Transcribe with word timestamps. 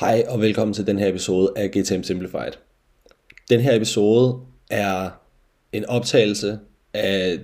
Hej 0.00 0.24
og 0.28 0.40
velkommen 0.40 0.74
til 0.74 0.86
den 0.86 0.98
her 0.98 1.08
episode 1.08 1.52
af 1.56 1.70
GTM 1.70 2.02
Simplified. 2.02 2.52
Den 3.50 3.60
her 3.60 3.76
episode 3.76 4.40
er 4.70 5.10
en 5.72 5.84
optagelse 5.84 6.58
af 6.94 7.38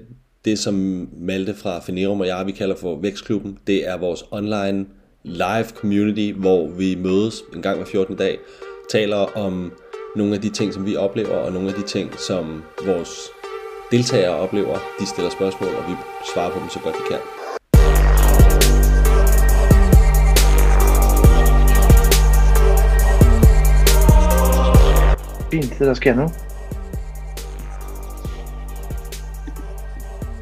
det, 0.44 0.58
som 0.58 1.08
Malte 1.12 1.54
fra 1.54 1.80
Fenerum 1.80 2.20
og 2.20 2.26
jeg, 2.26 2.46
vi 2.46 2.52
kalder 2.52 2.76
for 2.76 3.00
Vækstklubben. 3.00 3.58
Det 3.66 3.88
er 3.88 3.96
vores 3.96 4.24
online 4.30 4.86
live 5.22 5.68
community, 5.74 6.38
hvor 6.38 6.68
vi 6.68 6.94
mødes 6.94 7.42
en 7.54 7.62
gang 7.62 7.76
hver 7.76 7.86
14. 7.86 8.16
dag, 8.16 8.38
taler 8.92 9.16
om 9.16 9.72
nogle 10.16 10.34
af 10.34 10.40
de 10.40 10.50
ting, 10.50 10.74
som 10.74 10.86
vi 10.86 10.96
oplever, 10.96 11.36
og 11.36 11.52
nogle 11.52 11.68
af 11.68 11.74
de 11.74 11.86
ting, 11.86 12.18
som 12.18 12.62
vores 12.86 13.10
deltagere 13.90 14.36
oplever. 14.36 14.78
De 15.00 15.06
stiller 15.06 15.30
spørgsmål, 15.30 15.74
og 15.74 15.84
vi 15.88 15.94
svarer 16.34 16.52
på 16.52 16.58
dem 16.60 16.68
så 16.68 16.78
godt 16.78 16.94
vi 16.94 17.14
kan. 17.14 17.39
Fint, 25.50 25.78
det 25.78 25.86
der 25.86 25.94
sker 25.94 26.14
nu. 26.14 26.28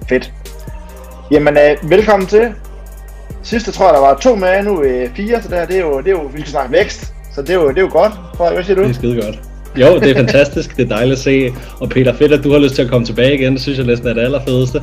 Fedt. 0.08 0.32
Jamen, 1.30 1.56
øh, 1.56 1.90
velkommen 1.90 2.26
til. 2.26 2.54
Sidste 3.42 3.72
tror 3.72 3.86
jeg, 3.86 3.94
der 3.94 4.00
var 4.00 4.18
to 4.18 4.34
med, 4.34 4.62
nu 4.62 4.82
øh, 4.82 5.10
fire, 5.16 5.42
så 5.42 5.48
det, 5.48 5.58
her, 5.58 5.66
det 5.66 5.76
er 5.76 5.80
jo, 5.80 5.98
det 5.98 6.06
er 6.06 6.10
jo, 6.10 6.22
vi 6.34 6.40
skal 6.40 6.50
snakke 6.50 6.72
vækst, 6.72 7.14
så 7.34 7.42
det 7.42 7.50
er 7.50 7.54
jo, 7.54 7.68
det 7.68 7.78
er 7.78 7.82
jo 7.82 7.88
godt. 7.92 8.12
Frederik, 8.36 8.56
hvad 8.56 8.64
siger 8.64 8.76
du? 8.76 8.82
Det 8.82 8.90
er 8.90 8.94
skide 8.94 9.22
godt. 9.22 9.40
Jo, 9.76 9.98
det 10.00 10.10
er 10.10 10.14
fantastisk, 10.14 10.76
det 10.76 10.84
er 10.84 10.88
dejligt 10.88 11.12
at 11.12 11.18
se. 11.18 11.52
Og 11.80 11.88
Peter, 11.88 12.14
fedt 12.14 12.32
at 12.32 12.44
du 12.44 12.52
har 12.52 12.58
lyst 12.58 12.74
til 12.74 12.82
at 12.82 12.90
komme 12.90 13.06
tilbage 13.06 13.34
igen, 13.34 13.52
det 13.52 13.62
synes 13.62 13.78
jeg 13.78 13.86
næsten 13.86 14.08
er 14.08 14.12
det 14.12 14.20
allerfedeste. 14.20 14.82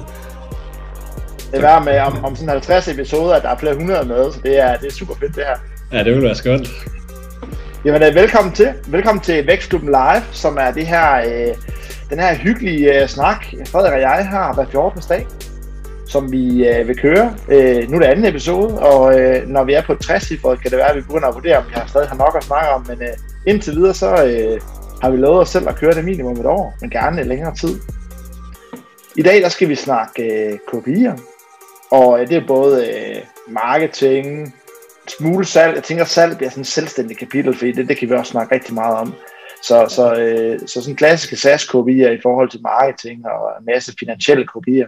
Det 1.52 1.64
er 1.64 1.80
med 1.80 2.00
om, 2.00 2.26
om 2.26 2.36
sådan 2.36 2.50
50 2.50 2.88
episoder, 2.88 3.34
at 3.34 3.44
der 3.44 3.50
er 3.50 3.58
flere 3.58 3.76
hundrede 3.76 4.08
med, 4.08 4.32
så 4.32 4.40
det 4.44 4.60
er, 4.60 4.78
det 4.78 4.88
er 4.88 4.94
super 4.94 5.14
fedt 5.20 5.36
det 5.36 5.44
her. 5.44 5.58
Ja, 5.98 6.04
det 6.04 6.14
vil 6.14 6.24
være 6.24 6.36
skønt. 6.36 6.68
Jamen, 7.86 8.04
øh, 8.04 8.16
velkommen 8.16 8.54
til. 8.54 8.74
Velkommen 8.88 9.24
til 9.24 9.48
Vækstklubben 9.48 9.90
Live, 9.90 10.24
som 10.32 10.58
er 10.58 10.72
det 10.72 10.88
her, 10.88 11.16
øh, 11.16 11.56
den 12.10 12.20
her 12.20 12.36
hyggelige 12.36 13.02
øh, 13.02 13.08
snak, 13.08 13.46
Frederik 13.66 13.94
og 13.94 14.00
jeg 14.00 14.28
har 14.28 14.54
hver 14.54 14.66
14. 14.66 15.02
dag, 15.10 15.28
som 16.08 16.32
vi 16.32 16.68
øh, 16.68 16.88
vil 16.88 16.98
køre. 16.98 17.36
Øh, 17.50 17.90
nu 17.90 17.96
er 17.96 18.00
det 18.00 18.08
anden 18.08 18.26
episode, 18.26 18.80
og 18.80 19.20
øh, 19.20 19.48
når 19.48 19.64
vi 19.64 19.74
er 19.74 19.82
på 19.82 19.96
60 19.96 20.28
kan 20.28 20.58
det 20.64 20.72
være, 20.72 20.90
at 20.90 20.96
vi 20.96 21.02
begynder 21.02 21.28
at 21.28 21.36
vurdere, 21.36 21.58
om 21.58 21.64
vi 21.68 21.74
har 21.74 21.88
stadig 21.88 22.08
har 22.08 22.16
nok 22.16 22.36
at 22.38 22.44
snakke 22.44 22.70
om, 22.70 22.86
men 22.88 23.02
øh, 23.02 23.14
indtil 23.48 23.76
videre, 23.76 23.94
så 23.94 24.26
øh, 24.26 24.62
har 25.02 25.10
vi 25.10 25.18
lovet 25.18 25.42
os 25.42 25.50
selv 25.50 25.70
at 25.70 25.76
køre 25.76 25.94
det 25.94 26.06
minimum 26.06 26.40
et 26.40 26.46
år, 26.46 26.78
men 26.82 26.90
gerne 26.90 27.22
en 27.22 27.28
længere 27.28 27.56
tid. 27.56 27.80
I 29.16 29.22
dag, 29.22 29.42
der 29.42 29.50
skal 29.50 29.70
vi 29.70 29.76
snakke 29.76 30.24
øh, 30.24 30.58
kopier, 30.68 31.16
og 31.92 32.22
øh, 32.22 32.28
det 32.28 32.38
er 32.38 32.48
både 32.48 32.88
øh, 32.88 33.22
marketing, 33.50 34.56
smule 35.08 35.46
salg. 35.46 35.76
Jeg 35.76 35.84
tænker, 35.84 36.06
salg 36.06 36.38
bliver 36.38 36.50
sådan 36.50 36.62
en 36.62 36.66
selvstændig 36.66 37.18
kapitel, 37.18 37.54
fordi 37.54 37.72
det, 37.72 37.90
det 37.90 37.98
kan 37.98 38.10
vi 38.10 38.14
også 38.14 38.32
snakke 38.32 38.56
rigtig 38.56 38.74
meget 38.74 38.98
om. 38.98 39.14
Så, 39.64 39.86
så, 39.90 40.16
øh, 40.16 40.60
så 40.68 40.82
sådan 40.82 40.96
klassiske 40.96 41.36
SaaS-kopier 41.36 42.12
i 42.12 42.20
forhold 42.24 42.50
til 42.50 42.62
marketing 42.62 43.26
og 43.26 43.52
en 43.60 43.66
masse 43.66 43.94
finansielle 44.00 44.46
kopier. 44.46 44.88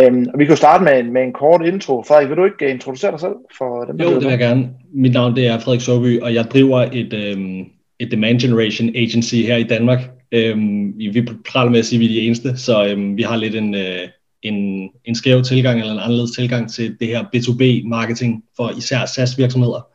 Øhm, 0.00 0.26
og 0.32 0.38
vi 0.38 0.44
kan 0.44 0.56
starte 0.56 0.84
med 0.84 0.98
en, 0.98 1.12
med 1.12 1.22
en 1.22 1.32
kort 1.32 1.66
intro. 1.66 2.02
Frederik, 2.08 2.28
vil 2.28 2.36
du 2.36 2.44
ikke 2.44 2.70
introducere 2.70 3.10
dig 3.10 3.20
selv 3.20 3.36
for 3.58 3.84
dem? 3.84 3.96
Jo, 3.96 4.14
det 4.14 4.20
vil 4.20 4.28
jeg 4.28 4.38
gerne. 4.38 4.70
Mit 4.92 5.12
navn 5.12 5.36
det 5.36 5.46
er 5.46 5.58
Frederik 5.58 5.80
Soby, 5.80 6.20
og 6.20 6.34
jeg 6.34 6.44
driver 6.44 6.78
et, 6.92 7.12
øhm, 7.12 7.64
et 7.98 8.10
demand 8.10 8.40
generation 8.40 8.88
agency 8.94 9.34
her 9.34 9.56
i 9.56 9.62
Danmark. 9.62 9.98
Øhm, 10.32 10.98
vi 10.98 11.28
praler 11.52 11.70
med 11.70 11.78
at 11.78 11.86
sige, 11.86 11.96
at 11.96 12.00
vi 12.00 12.04
er 12.04 12.20
de 12.20 12.26
eneste, 12.26 12.56
så 12.56 12.86
øhm, 12.86 13.16
vi 13.16 13.22
har 13.22 13.36
lidt 13.36 13.54
en, 13.54 13.74
øh, 13.74 14.08
en, 14.42 14.90
en 15.04 15.14
skæv 15.14 15.42
tilgang 15.42 15.80
eller 15.80 15.92
en 15.92 15.98
anderledes 15.98 16.30
tilgang 16.30 16.72
til 16.72 16.96
det 17.00 17.08
her 17.08 17.24
B2B-marketing 17.24 18.44
for 18.56 18.70
især 18.78 19.06
SaaS-virksomheder. 19.06 19.88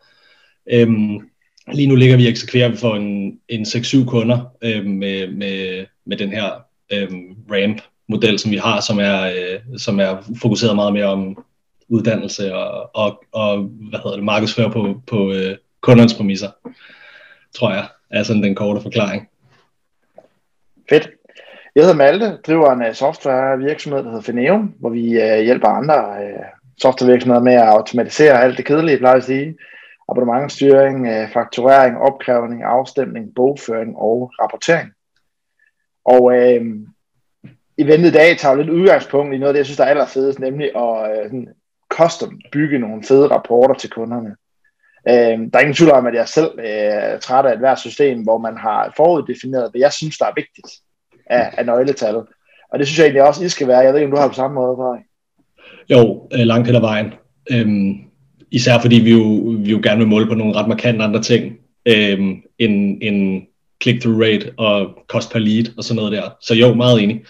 Øhm, 0.72 1.19
lige 1.73 1.88
nu 1.88 1.95
ligger 1.95 2.17
vi 2.17 2.25
og 2.25 2.30
eksekverer 2.30 2.75
for 2.75 2.95
en, 2.95 3.39
en 3.50 3.61
6-7 3.61 4.05
kunder 4.05 4.52
øhm, 4.61 4.89
med, 4.89 5.27
med, 5.27 5.85
med 6.05 6.17
den 6.17 6.30
her 6.30 6.52
øhm, 6.94 7.35
RAMP-model, 7.52 8.40
som 8.40 8.51
vi 8.51 8.57
har, 8.57 8.81
som 8.81 9.00
er, 9.00 9.22
øh, 9.22 9.79
som 9.79 10.00
er 10.00 10.34
fokuseret 10.41 10.75
meget 10.75 10.94
mere 10.94 11.06
om 11.06 11.44
uddannelse 11.88 12.56
og, 12.56 12.96
og, 12.96 13.23
og 13.31 13.57
hvad 13.63 14.00
hedder 14.00 14.16
det, 14.16 14.25
markedsfører 14.25 14.72
på, 14.72 15.01
på 15.07 15.34
øh, 15.34 15.57
kundernes 15.81 16.13
præmisser, 16.13 16.50
tror 17.56 17.72
jeg, 17.72 17.88
er 18.12 18.23
sådan 18.23 18.44
den 18.44 18.56
korte 18.56 18.81
forklaring. 18.81 19.29
Fedt. 20.90 21.09
Jeg 21.75 21.84
hedder 21.84 21.95
Malte, 21.95 22.38
driver 22.38 22.72
en 22.72 22.85
øh, 22.85 22.94
softwarevirksomhed, 22.94 24.03
der 24.03 24.09
hedder 24.09 24.22
Fineum, 24.22 24.73
hvor 24.79 24.89
vi 24.89 25.22
øh, 25.22 25.39
hjælper 25.39 25.67
andre 25.67 26.23
øh, 26.23 26.45
softwarevirksomheder 26.81 27.44
med 27.44 27.53
at 27.53 27.67
automatisere 27.67 28.41
alt 28.41 28.57
det 28.57 28.66
kedelige, 28.66 28.97
plejer 28.97 29.16
at 29.16 29.23
sige. 29.23 29.57
Abonnementstyring, 30.09 31.07
fakturering, 31.34 31.97
opkrævning, 31.97 32.63
afstemning, 32.63 33.35
bogføring 33.35 33.97
og 33.97 34.31
rapportering. 34.41 34.91
Og 36.06 36.38
øh, 36.38 36.61
eventet 37.78 38.09
i 38.09 38.11
dag 38.11 38.38
tager 38.38 38.55
lidt 38.55 38.69
udgangspunkt 38.69 39.35
i 39.35 39.38
noget 39.38 39.47
af 39.50 39.53
det, 39.53 39.57
jeg 39.57 39.66
synes, 39.66 39.78
der 39.78 39.84
er 39.84 39.90
allerfedest, 39.90 40.40
nemlig 40.40 40.75
at 40.75 41.11
øh, 41.11 41.23
sådan 41.25 41.47
custom 41.90 42.40
bygge 42.51 42.79
nogle 42.79 43.03
fede 43.03 43.28
rapporter 43.28 43.75
til 43.75 43.90
kunderne. 43.90 44.35
Øh, 45.09 45.51
der 45.51 45.57
er 45.57 45.59
ingen 45.59 45.73
tvivl 45.73 45.91
om, 45.91 46.05
at 46.05 46.13
jeg 46.16 46.28
selv 46.28 46.51
øh, 46.59 46.66
er 46.66 47.19
træt 47.19 47.45
af 47.45 47.53
et 47.53 47.59
hvert 47.59 47.79
system, 47.79 48.23
hvor 48.23 48.38
man 48.38 48.57
har 48.57 48.94
foruddefineret, 48.95 49.72
hvad 49.72 49.81
jeg 49.81 49.94
synes, 49.94 50.17
der 50.17 50.25
er 50.25 50.34
vigtigt 50.35 50.67
af, 51.25 51.53
af 51.57 51.66
nøgletal. 51.66 52.16
Og 52.72 52.79
det 52.79 52.88
synes 52.88 53.00
jeg 53.00 53.06
egentlig 53.06 53.23
også, 53.23 53.44
I 53.44 53.50
skal 53.50 53.67
være. 53.67 53.79
Jeg 53.79 53.94
ved 53.94 54.00
ikke, 54.00 54.11
om 54.11 54.16
du 54.16 54.22
har 54.22 54.28
på 54.28 54.34
samme 54.34 54.56
måde, 54.56 54.75
Frederik. 54.75 55.03
Jo, 55.89 56.28
øh, 56.34 56.39
langt 56.39 56.67
hen 56.67 56.75
ad 56.75 56.81
vejen. 56.81 57.13
Øhm, 57.51 57.94
især 58.51 58.79
fordi 58.79 58.95
vi 58.95 59.11
jo, 59.11 59.56
vi 59.57 59.72
jo 59.72 59.79
gerne 59.84 60.00
vil 60.00 60.07
måle 60.07 60.28
på 60.28 60.34
nogle 60.34 60.56
ret 60.56 60.67
markante 60.67 61.03
andre 61.03 61.22
ting, 61.22 61.57
øhm, 61.85 62.41
end, 62.59 62.97
end 63.01 63.44
click-through 63.84 64.22
rate 64.22 64.53
og 64.57 64.89
cost 65.07 65.31
per 65.31 65.39
lead 65.39 65.66
og 65.78 65.84
sådan 65.84 65.95
noget 65.95 66.11
der. 66.11 66.29
Så 66.41 66.53
jo, 66.56 66.73
meget 66.73 67.03
enig. 67.03 67.25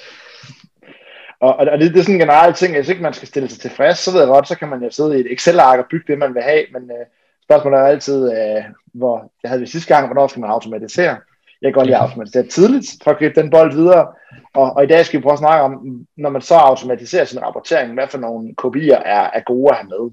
Og, 1.40 1.56
og 1.56 1.80
det, 1.80 1.94
det 1.94 2.00
er 2.00 2.04
sådan 2.04 2.16
en 2.16 2.20
generelt 2.20 2.56
ting, 2.56 2.76
hvis 2.76 2.90
ikke 2.90 3.02
man 3.02 3.14
skal 3.14 3.28
stille 3.28 3.50
sig 3.50 3.60
tilfreds, 3.60 3.98
så 3.98 4.12
ved 4.12 4.20
jeg 4.20 4.28
godt, 4.28 4.48
så 4.48 4.58
kan 4.58 4.68
man 4.68 4.84
jo 4.84 4.90
sidde 4.90 5.18
i 5.18 5.20
et 5.20 5.32
Excel-ark 5.34 5.80
og 5.80 5.86
bygge 5.92 6.06
det, 6.08 6.20
man 6.20 6.34
vil 6.34 6.42
have, 6.42 6.64
men 6.74 6.82
øh, 6.82 7.06
spørgsmålet 7.44 7.80
er 7.80 7.84
altid, 7.84 8.32
øh, 8.32 8.64
hvor, 8.94 9.32
det 9.42 9.50
havde 9.50 9.62
vi 9.62 9.68
sidste 9.68 9.94
gang, 9.94 10.08
hvornår 10.08 10.28
skal 10.28 10.40
man 10.40 10.50
automatisere? 10.50 11.18
Jeg 11.64 11.74
kan 11.74 11.80
godt 11.80 11.86
lide 11.86 11.98
at 11.98 12.04
automatisere 12.04 12.48
tidligt, 12.48 12.88
for 13.04 13.12
at 13.12 13.18
gribe 13.18 13.42
den 13.42 13.50
bold 13.50 13.74
videre. 13.74 14.08
Og, 14.54 14.74
og 14.76 14.84
i 14.84 14.88
dag 14.88 15.06
skal 15.06 15.20
vi 15.20 15.24
prøve 15.24 15.34
at 15.34 15.40
snakke 15.40 15.64
om, 15.64 16.06
når 16.18 16.30
man 16.30 16.42
så 16.42 16.56
automatiserer 16.56 17.26
sin 17.26 17.42
rapportering, 17.42 17.94
hvad 17.94 18.08
for 18.08 18.18
nogle 18.18 18.56
kopier 18.56 18.98
er, 18.98 19.30
er 19.34 19.40
gode 19.46 19.72
at 19.72 19.78
have 19.78 19.90
med. 19.90 20.12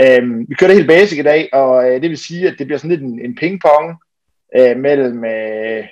Øhm, 0.00 0.46
vi 0.48 0.54
kører 0.54 0.68
det 0.68 0.76
helt 0.76 0.88
basic 0.88 1.18
i 1.18 1.22
dag, 1.22 1.48
og 1.52 1.88
øh, 1.88 2.02
det 2.02 2.10
vil 2.10 2.18
sige, 2.18 2.48
at 2.48 2.54
det 2.58 2.66
bliver 2.66 2.78
sådan 2.78 2.90
lidt 2.90 3.02
en, 3.02 3.20
en 3.24 3.34
pingpong 3.34 3.96
øh, 4.58 4.76
mellem 4.76 5.24
øh, 5.24 5.84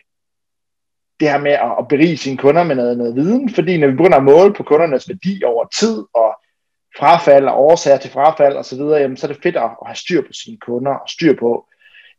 det 1.21 1.31
her 1.31 1.39
med 1.39 1.53
at, 1.53 1.73
at 1.79 1.89
berige 1.89 2.17
sine 2.17 2.37
kunder 2.37 2.65
med 2.65 2.77
noget, 2.77 2.99
noget 2.99 3.17
viden, 3.17 3.51
fordi 3.51 3.77
når 3.77 3.87
vi 3.87 3.97
begynder 3.97 4.17
at 4.17 4.25
måle 4.25 4.55
på 4.55 4.63
kundernes 4.63 5.09
værdi 5.09 5.45
over 5.45 5.65
tid, 5.81 6.05
og 6.15 6.31
frafald 6.99 7.45
og 7.45 7.63
årsager 7.63 7.99
til 7.99 8.11
frafald 8.11 8.57
osv., 8.57 8.81
jamen, 8.81 9.17
så 9.17 9.27
er 9.27 9.33
det 9.33 9.43
fedt 9.43 9.57
at, 9.57 9.71
have 9.87 9.97
styr 9.97 10.23
på 10.23 10.33
sine 10.33 10.57
kunder, 10.57 10.93
og 10.93 11.09
styr 11.09 11.35
på 11.39 11.67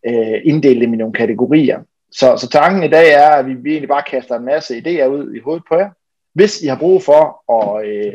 øh, 0.07 0.41
inddele 0.43 0.81
dem 0.81 0.93
i 0.93 0.97
nogle 0.97 1.13
kategorier. 1.13 1.79
Så, 2.11 2.37
så 2.37 2.49
tanken 2.49 2.83
i 2.83 2.87
dag 2.87 3.13
er, 3.13 3.29
at 3.29 3.45
vi, 3.45 3.53
vi 3.53 3.69
egentlig 3.71 3.89
bare 3.89 4.03
kaster 4.11 4.35
en 4.35 4.45
masse 4.45 4.77
idéer 4.77 5.05
ud 5.05 5.33
i 5.35 5.39
hovedet 5.39 5.63
på 5.69 5.75
jer. 5.75 5.89
Hvis 6.33 6.61
I 6.61 6.67
har 6.67 6.75
brug 6.75 7.03
for 7.03 7.53
at 7.53 7.87
øh, 7.87 8.13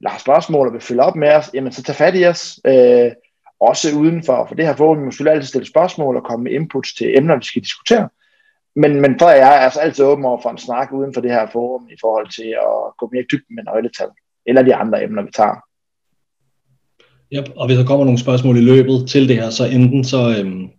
lade 0.00 0.20
spørgsmål 0.20 0.66
og 0.66 0.72
vil 0.72 0.80
følge 0.80 1.02
op 1.02 1.16
med 1.16 1.32
os, 1.32 1.50
jamen 1.54 1.72
så 1.72 1.82
tag 1.82 1.94
fat 1.94 2.16
i 2.16 2.24
os. 2.26 2.60
Øh, 2.66 3.10
også 3.60 3.88
uden 3.98 4.22
for, 4.24 4.46
for 4.48 4.54
det 4.54 4.66
her 4.66 4.76
forum, 4.76 4.98
vi 4.98 5.04
må 5.04 5.10
selvfølgelig 5.10 5.34
altid 5.34 5.48
stille 5.48 5.66
spørgsmål 5.66 6.16
og 6.16 6.24
komme 6.24 6.44
med 6.44 6.52
inputs 6.52 6.94
til 6.94 7.18
emner, 7.18 7.36
vi 7.36 7.44
skal 7.44 7.62
diskutere. 7.62 8.08
Men, 8.76 9.00
men 9.00 9.18
for 9.18 9.28
jeg 9.28 9.56
er 9.56 9.60
altså 9.66 9.80
altid 9.80 10.04
åben 10.04 10.24
over 10.24 10.40
for 10.42 10.50
en 10.50 10.58
snak 10.58 10.92
uden 10.92 11.14
for 11.14 11.20
det 11.20 11.30
her 11.30 11.46
forum 11.52 11.88
i 11.88 11.96
forhold 12.00 12.28
til 12.28 12.48
at 12.48 12.96
gå 12.98 13.10
mere 13.12 13.24
dybt 13.32 13.44
med 13.50 13.64
nøgletal, 13.64 14.08
eller 14.46 14.62
de 14.62 14.74
andre 14.74 15.04
emner, 15.04 15.22
vi 15.22 15.30
tager. 15.34 15.56
Ja, 17.32 17.42
og 17.56 17.66
hvis 17.66 17.78
der 17.78 17.84
kommer 17.86 18.04
nogle 18.04 18.20
spørgsmål 18.20 18.56
i 18.56 18.60
løbet 18.60 19.08
til 19.08 19.28
det 19.28 19.36
her, 19.36 19.50
så 19.50 19.64
enten 19.64 20.04
så, 20.04 20.36
øhm, 20.38 20.70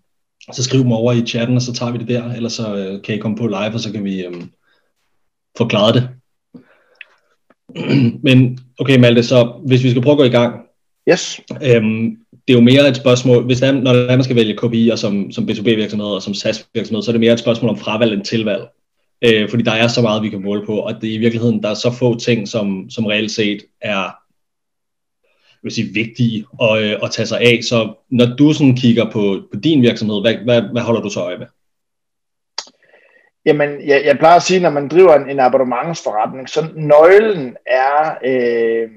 så 0.54 0.64
skriv 0.64 0.84
dem 0.84 0.92
over 0.92 1.14
i 1.14 1.26
chatten, 1.26 1.56
og 1.56 1.62
så 1.62 1.74
tager 1.74 1.92
vi 1.92 1.98
det 1.98 2.08
der, 2.08 2.34
eller 2.34 2.50
så 2.50 2.76
øh, 2.76 3.02
kan 3.02 3.16
I 3.16 3.18
komme 3.18 3.38
på 3.38 3.48
live, 3.48 3.74
og 3.74 3.80
så 3.80 3.92
kan 3.92 4.04
vi 4.04 4.26
øhm, 4.26 4.52
forklare 5.58 5.94
det. 5.94 6.10
Men 8.26 8.60
okay 8.80 9.00
Malte, 9.00 9.24
så 9.24 9.62
hvis 9.66 9.84
vi 9.84 9.90
skal 9.90 10.02
prøve 10.02 10.14
at 10.14 10.18
gå 10.18 10.24
i 10.24 10.42
gang. 10.42 10.56
Yes. 11.10 11.42
Øhm, 11.52 12.18
det 12.32 12.54
er 12.54 12.54
jo 12.54 12.62
mere 12.62 12.90
et 12.90 12.96
spørgsmål, 12.96 13.46
hvis 13.46 13.60
der, 13.60 13.72
når 13.72 13.94
man 14.08 14.24
skal 14.24 14.36
vælge 14.36 14.58
KPI'er 14.62 14.96
som, 14.96 15.32
som 15.32 15.50
B2B-virksomhed 15.50 16.08
og 16.08 16.22
som 16.22 16.34
SaaS-virksomhed, 16.34 17.04
så 17.04 17.12
er 17.12 17.14
det 17.14 17.20
mere 17.20 17.34
et 17.34 17.40
spørgsmål 17.40 17.70
om 17.70 17.78
fravalg 17.78 18.14
end 18.14 18.26
tilvalg. 18.26 18.68
Øh, 19.26 19.50
fordi 19.50 19.64
der 19.64 19.72
er 19.72 19.88
så 19.88 20.02
meget, 20.02 20.24
vi 20.24 20.30
kan 20.30 20.44
måle 20.44 20.66
på, 20.66 20.80
og 20.80 21.02
det 21.02 21.10
er 21.10 21.14
i 21.14 21.18
virkeligheden, 21.18 21.64
der 21.64 21.70
er 21.70 21.74
så 21.74 21.92
få 21.92 22.20
ting, 22.20 22.48
som, 22.48 22.90
som 22.90 23.06
reelt 23.06 23.32
set 23.32 23.60
er 23.82 24.21
vil 25.64 25.72
sige, 25.72 25.94
vigtige 25.94 26.46
at, 26.62 26.84
øh, 26.84 26.98
at 27.04 27.12
tage 27.12 27.26
sig 27.26 27.40
af. 27.40 27.60
Så 27.64 27.94
når 28.10 28.26
du 28.26 28.54
sådan 28.54 28.76
kigger 28.76 29.12
på, 29.12 29.42
på 29.54 29.60
din 29.60 29.82
virksomhed, 29.82 30.22
hvad, 30.22 30.36
hvad, 30.36 30.62
hvad 30.62 30.82
holder 30.82 31.02
du 31.02 31.10
så 31.10 31.20
øje 31.20 31.38
med? 31.38 31.48
Jamen, 33.46 33.88
jeg, 33.88 34.02
jeg 34.06 34.18
plejer 34.18 34.36
at 34.36 34.44
sige, 34.44 34.60
når 34.60 34.70
man 34.70 34.88
driver 34.88 35.16
en, 35.16 35.30
en 35.30 35.40
abonnementsforretning, 35.40 36.50
så 36.50 36.68
nøglen 36.76 37.56
er, 37.66 38.18
øh, 38.26 38.90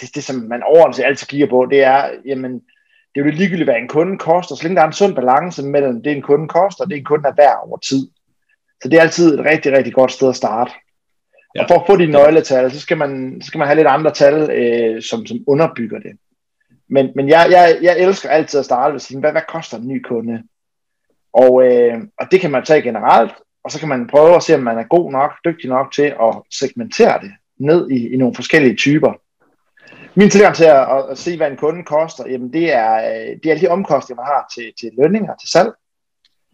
det, 0.00 0.14
det 0.14 0.24
som 0.24 0.36
man 0.36 0.62
overordnet 0.62 1.04
altid 1.04 1.26
kigger 1.26 1.46
på, 1.46 1.66
det 1.70 1.82
er, 1.82 2.10
jamen, 2.26 2.52
det 3.14 3.20
er 3.20 3.24
jo 3.24 3.30
ligegyldigt, 3.30 3.66
hvad 3.66 3.76
en 3.76 3.88
kunde 3.88 4.18
koster, 4.18 4.54
så 4.54 4.62
længe 4.62 4.76
der 4.76 4.82
er 4.82 4.86
en 4.86 4.92
sund 4.92 5.14
balance 5.14 5.62
mellem 5.62 6.02
det, 6.02 6.12
en 6.12 6.22
kunde 6.22 6.48
koster, 6.48 6.84
og 6.84 6.90
det, 6.90 6.98
en 6.98 7.04
kunde 7.04 7.28
er 7.28 7.34
værd 7.36 7.58
over 7.66 7.78
tid. 7.78 8.08
Så 8.82 8.88
det 8.88 8.98
er 8.98 9.02
altid 9.02 9.38
et 9.38 9.44
rigtig, 9.44 9.72
rigtig 9.72 9.92
godt 9.94 10.12
sted 10.12 10.28
at 10.28 10.36
starte. 10.36 10.72
Ja. 11.54 11.62
Og 11.62 11.68
for 11.68 11.74
at 11.74 11.86
få 11.86 11.96
de 11.96 12.06
nøgletal, 12.06 12.70
så 12.72 12.80
skal 12.80 12.96
man, 12.96 13.38
så 13.40 13.46
skal 13.46 13.58
man 13.58 13.66
have 13.66 13.76
lidt 13.76 13.88
andre 13.88 14.10
tal, 14.10 14.50
øh, 14.50 15.02
som, 15.02 15.26
som 15.26 15.38
underbygger 15.46 15.98
det. 15.98 16.12
Men, 16.88 17.12
men 17.16 17.28
jeg, 17.28 17.46
jeg, 17.50 17.78
jeg 17.82 17.98
elsker 17.98 18.28
altid 18.28 18.58
at 18.58 18.64
starte 18.64 18.92
ved 18.92 18.96
at 18.96 19.02
sige, 19.02 19.20
hvad, 19.20 19.32
hvad 19.32 19.42
koster 19.48 19.78
en 19.78 19.88
ny 19.88 20.02
kunde? 20.02 20.42
Og, 21.32 21.66
øh, 21.66 21.98
og 22.20 22.26
det 22.30 22.40
kan 22.40 22.50
man 22.50 22.64
tage 22.64 22.82
generelt, 22.82 23.32
og 23.64 23.70
så 23.70 23.78
kan 23.80 23.88
man 23.88 24.06
prøve 24.06 24.36
at 24.36 24.42
se, 24.42 24.54
om 24.54 24.60
man 24.60 24.78
er 24.78 24.84
god 24.84 25.12
nok, 25.12 25.30
dygtig 25.44 25.70
nok 25.70 25.92
til 25.92 26.02
at 26.02 26.34
segmentere 26.50 27.20
det 27.20 27.32
ned 27.58 27.90
i, 27.90 28.08
i 28.08 28.16
nogle 28.16 28.34
forskellige 28.34 28.76
typer. 28.76 29.12
Min 30.14 30.30
tilgang 30.30 30.54
til 30.54 30.64
at, 30.64 30.80
at, 30.96 31.10
at 31.10 31.18
se, 31.18 31.36
hvad 31.36 31.50
en 31.50 31.56
kunde 31.56 31.84
koster, 31.84 32.28
jamen 32.28 32.52
det 32.52 32.72
er, 32.72 32.94
øh, 32.94 33.36
det 33.36 33.46
er 33.46 33.50
alle 33.50 33.66
de 33.66 33.70
omkostninger, 33.70 34.22
man 34.22 34.32
har 34.34 34.46
til, 34.54 34.72
til 34.80 34.90
lønninger, 34.98 35.34
til 35.36 35.48
salg. 35.48 35.70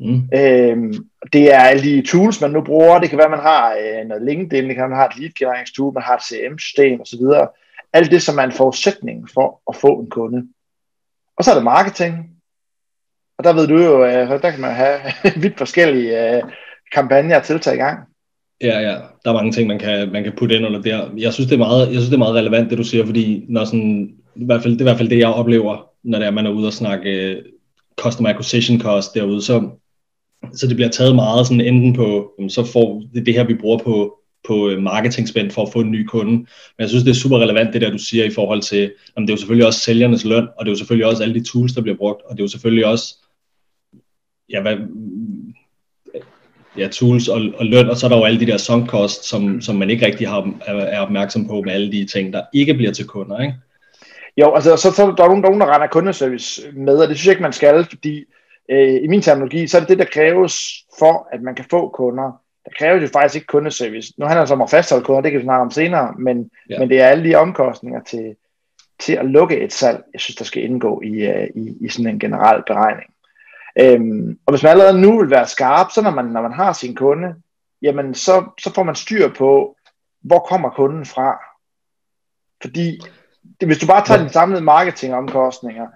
Mm. 0.00 0.28
Øhm, 0.34 0.94
det 1.32 1.54
er 1.54 1.58
alle 1.58 1.82
de 1.82 2.06
tools, 2.06 2.40
man 2.40 2.50
nu 2.50 2.60
bruger. 2.60 2.98
Det 2.98 3.08
kan 3.10 3.18
være, 3.18 3.30
man 3.30 3.38
har 3.38 3.72
øh, 3.72 4.08
noget 4.08 4.24
LinkedIn, 4.24 4.64
det 4.64 4.74
kan 4.74 4.82
være, 4.82 4.88
man 4.88 4.98
har 4.98 5.08
et 5.08 5.18
lead 5.18 5.30
genereringstool, 5.38 5.94
man 5.94 6.02
har 6.02 6.16
et 6.16 6.22
CRM-system 6.22 7.00
osv. 7.00 7.48
Alt 7.92 8.10
det, 8.10 8.22
som 8.22 8.38
er 8.38 8.42
en 8.42 8.52
forudsætning 8.52 9.28
for 9.34 9.62
at 9.68 9.76
få 9.76 10.00
en 10.00 10.10
kunde. 10.10 10.48
Og 11.36 11.44
så 11.44 11.50
er 11.50 11.54
det 11.54 11.64
marketing. 11.64 12.30
Og 13.38 13.44
der 13.44 13.52
ved 13.52 13.66
du 13.66 13.76
jo, 13.82 14.04
øh, 14.04 14.42
der 14.42 14.50
kan 14.50 14.60
man 14.60 14.74
have 14.74 14.98
vidt 15.42 15.58
forskellige 15.58 16.36
øh, 16.36 16.42
kampagner 16.92 17.36
og 17.36 17.44
tiltag 17.44 17.74
i 17.74 17.78
gang. 17.78 17.98
Ja, 18.60 18.80
ja. 18.80 18.94
Der 19.24 19.30
er 19.30 19.32
mange 19.32 19.52
ting, 19.52 19.68
man 19.68 19.78
kan, 19.78 20.12
man 20.12 20.24
kan 20.24 20.32
putte 20.36 20.56
ind 20.56 20.66
under 20.66 20.82
der. 20.82 21.10
Jeg 21.16 21.32
synes, 21.32 21.48
det 21.48 21.54
er 21.54 21.66
meget, 21.66 21.86
jeg 21.86 21.94
synes, 21.94 22.08
det 22.08 22.14
er 22.14 22.18
meget 22.18 22.34
relevant, 22.34 22.70
det 22.70 22.78
du 22.78 22.84
siger, 22.84 23.06
fordi 23.06 23.44
når 23.48 23.64
sådan, 23.64 24.14
i 24.36 24.44
hvert 24.44 24.62
fald, 24.62 24.72
det 24.72 24.80
er 24.80 24.84
i 24.84 24.88
hvert 24.88 24.98
fald 24.98 25.08
det, 25.08 25.18
jeg 25.18 25.28
oplever, 25.28 25.86
når 26.02 26.18
det 26.18 26.26
er, 26.26 26.30
man 26.30 26.46
er 26.46 26.50
ude 26.50 26.66
og 26.66 26.72
snakke 26.72 27.36
uh, 27.36 27.44
customer 28.00 28.30
acquisition 28.30 28.80
cost 28.80 29.14
derude, 29.14 29.42
så, 29.42 29.70
så 30.54 30.66
det 30.66 30.76
bliver 30.76 30.90
taget 30.90 31.14
meget 31.14 31.46
sådan 31.46 31.60
enten 31.60 31.92
på, 31.92 32.32
så 32.48 32.64
får 32.64 33.02
det 33.14 33.26
det 33.26 33.34
her, 33.34 33.44
vi 33.44 33.54
bruger 33.54 33.78
på, 33.78 34.18
på 34.48 34.54
øh, 34.54 34.62
marketing 34.62 34.82
marketingspænd 34.82 35.50
for 35.50 35.62
at 35.62 35.72
få 35.72 35.80
en 35.80 35.90
ny 35.90 36.06
kunde. 36.06 36.32
Men 36.32 36.46
jeg 36.78 36.88
synes, 36.88 37.04
det 37.04 37.10
er 37.10 37.14
super 37.14 37.38
relevant, 37.38 37.72
det 37.72 37.80
der, 37.80 37.90
du 37.90 37.98
siger 37.98 38.24
i 38.24 38.30
forhold 38.30 38.62
til, 38.62 38.92
jamen, 39.16 39.26
det 39.26 39.32
er 39.32 39.36
jo 39.36 39.38
selvfølgelig 39.38 39.66
også 39.66 39.80
sælgernes 39.80 40.24
løn, 40.24 40.48
og 40.58 40.64
det 40.64 40.70
er 40.70 40.72
jo 40.72 40.76
selvfølgelig 40.76 41.06
også 41.06 41.22
alle 41.22 41.34
de 41.34 41.44
tools, 41.44 41.72
der 41.72 41.82
bliver 41.82 41.96
brugt, 41.96 42.22
og 42.24 42.36
det 42.36 42.40
er 42.40 42.44
jo 42.44 42.48
selvfølgelig 42.48 42.86
også, 42.86 43.16
ja, 44.50 44.60
hvad, 44.60 44.76
ja, 46.78 46.88
tools 46.88 47.28
og, 47.28 47.40
og 47.54 47.66
løn, 47.66 47.90
og 47.90 47.96
så 47.96 48.06
er 48.06 48.08
der 48.08 48.16
jo 48.16 48.24
alle 48.24 48.40
de 48.40 48.46
der 48.46 48.56
sunk 48.56 48.88
costs, 48.88 49.28
som, 49.28 49.60
som 49.60 49.76
man 49.76 49.90
ikke 49.90 50.06
rigtig 50.06 50.28
har, 50.28 50.54
er 50.66 51.00
opmærksom 51.00 51.46
på 51.46 51.62
med 51.62 51.72
alle 51.72 51.92
de 51.92 52.04
ting, 52.04 52.32
der 52.32 52.42
ikke 52.52 52.74
bliver 52.74 52.92
til 52.92 53.06
kunder, 53.06 53.40
ikke? 53.40 53.54
Jo, 54.36 54.54
altså 54.54 54.76
så, 54.76 54.92
så 54.92 55.14
der 55.16 55.24
er 55.24 55.28
nogen, 55.28 55.42
der, 55.42 55.48
nogen, 55.48 55.60
der 55.60 55.74
render 55.74 55.86
kundeservice 55.86 56.62
med, 56.72 56.96
og 56.96 57.08
det 57.08 57.16
synes 57.16 57.26
jeg 57.26 57.32
ikke, 57.32 57.42
man 57.42 57.52
skal, 57.52 57.84
fordi 57.84 58.24
øh, 58.70 59.02
i 59.02 59.06
min 59.06 59.22
terminologi, 59.22 59.66
så 59.66 59.76
er 59.76 59.80
det 59.80 59.88
det, 59.88 59.98
der 59.98 60.04
kræves 60.04 60.84
for, 60.98 61.28
at 61.32 61.42
man 61.42 61.54
kan 61.54 61.64
få 61.70 61.88
kunder. 61.88 62.42
Der 62.64 62.70
kræves 62.78 63.02
jo 63.02 63.08
faktisk 63.08 63.34
ikke 63.34 63.46
kundeservice. 63.46 64.14
Nu 64.18 64.26
handler 64.26 64.44
det 64.44 64.52
om 64.52 64.62
at 64.62 64.70
fastholde 64.70 65.04
kunder, 65.04 65.20
det 65.20 65.30
kan 65.30 65.40
vi 65.40 65.44
snakke 65.44 65.62
om 65.62 65.70
senere, 65.70 66.14
men, 66.18 66.50
ja. 66.70 66.78
men 66.78 66.88
det 66.88 67.00
er 67.00 67.06
alle 67.06 67.30
de 67.30 67.34
omkostninger 67.34 68.02
til, 68.02 68.36
til 69.00 69.12
at 69.12 69.26
lukke 69.26 69.60
et 69.60 69.72
salg, 69.72 70.04
jeg 70.12 70.20
synes, 70.20 70.36
der 70.36 70.44
skal 70.44 70.62
indgå 70.62 71.00
i, 71.04 71.28
uh, 71.28 71.46
i, 71.54 71.76
i 71.80 71.88
sådan 71.88 72.06
en 72.06 72.18
generel 72.18 72.62
beregning. 72.66 73.10
Øhm, 73.78 74.38
og 74.46 74.52
hvis 74.52 74.62
man 74.62 74.70
allerede 74.70 75.00
nu 75.00 75.18
vil 75.18 75.30
være 75.30 75.46
skarp, 75.46 75.90
så 75.90 76.02
når 76.02 76.10
man, 76.10 76.24
når 76.24 76.42
man 76.42 76.52
har 76.52 76.72
sin 76.72 76.94
kunde, 76.94 77.34
jamen 77.82 78.14
så, 78.14 78.44
så 78.60 78.74
får 78.74 78.82
man 78.82 78.94
styr 78.94 79.28
på, 79.28 79.76
hvor 80.20 80.38
kommer 80.38 80.70
kunden 80.70 81.06
fra. 81.06 81.38
Fordi 82.62 83.00
det, 83.60 83.68
hvis 83.68 83.78
du 83.78 83.86
bare 83.86 84.04
tager 84.06 84.20
ja. 84.20 84.26
de 84.26 84.32
samlede 84.32 84.62
marketingomkostninger, 84.62 85.86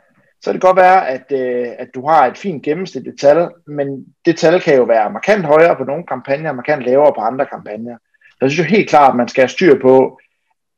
så 0.45 0.51
kan 0.51 0.55
det 0.55 0.63
godt 0.63 0.77
være, 0.77 1.09
at, 1.09 1.27
øh, 1.33 1.69
at 1.79 1.89
du 1.95 2.07
har 2.09 2.27
et 2.27 2.39
fint 2.39 2.63
gennemsnitligt 2.63 3.21
tal, 3.21 3.49
men 3.67 4.05
det 4.27 4.37
tal 4.37 4.61
kan 4.61 4.77
jo 4.77 4.83
være 4.83 5.13
markant 5.13 5.45
højere 5.45 5.77
på 5.77 5.85
nogle 5.85 6.05
kampagner, 6.09 6.51
og 6.51 6.57
markant 6.57 6.83
lavere 6.83 7.13
på 7.17 7.21
andre 7.21 7.47
kampagner. 7.47 7.97
Så 8.31 8.39
jeg 8.41 8.51
synes 8.51 8.69
jo 8.69 8.77
helt 8.77 8.89
klart, 8.89 9.11
at 9.11 9.17
man 9.17 9.29
skal 9.29 9.43
have 9.43 9.49
styr 9.49 9.81
på, 9.81 10.21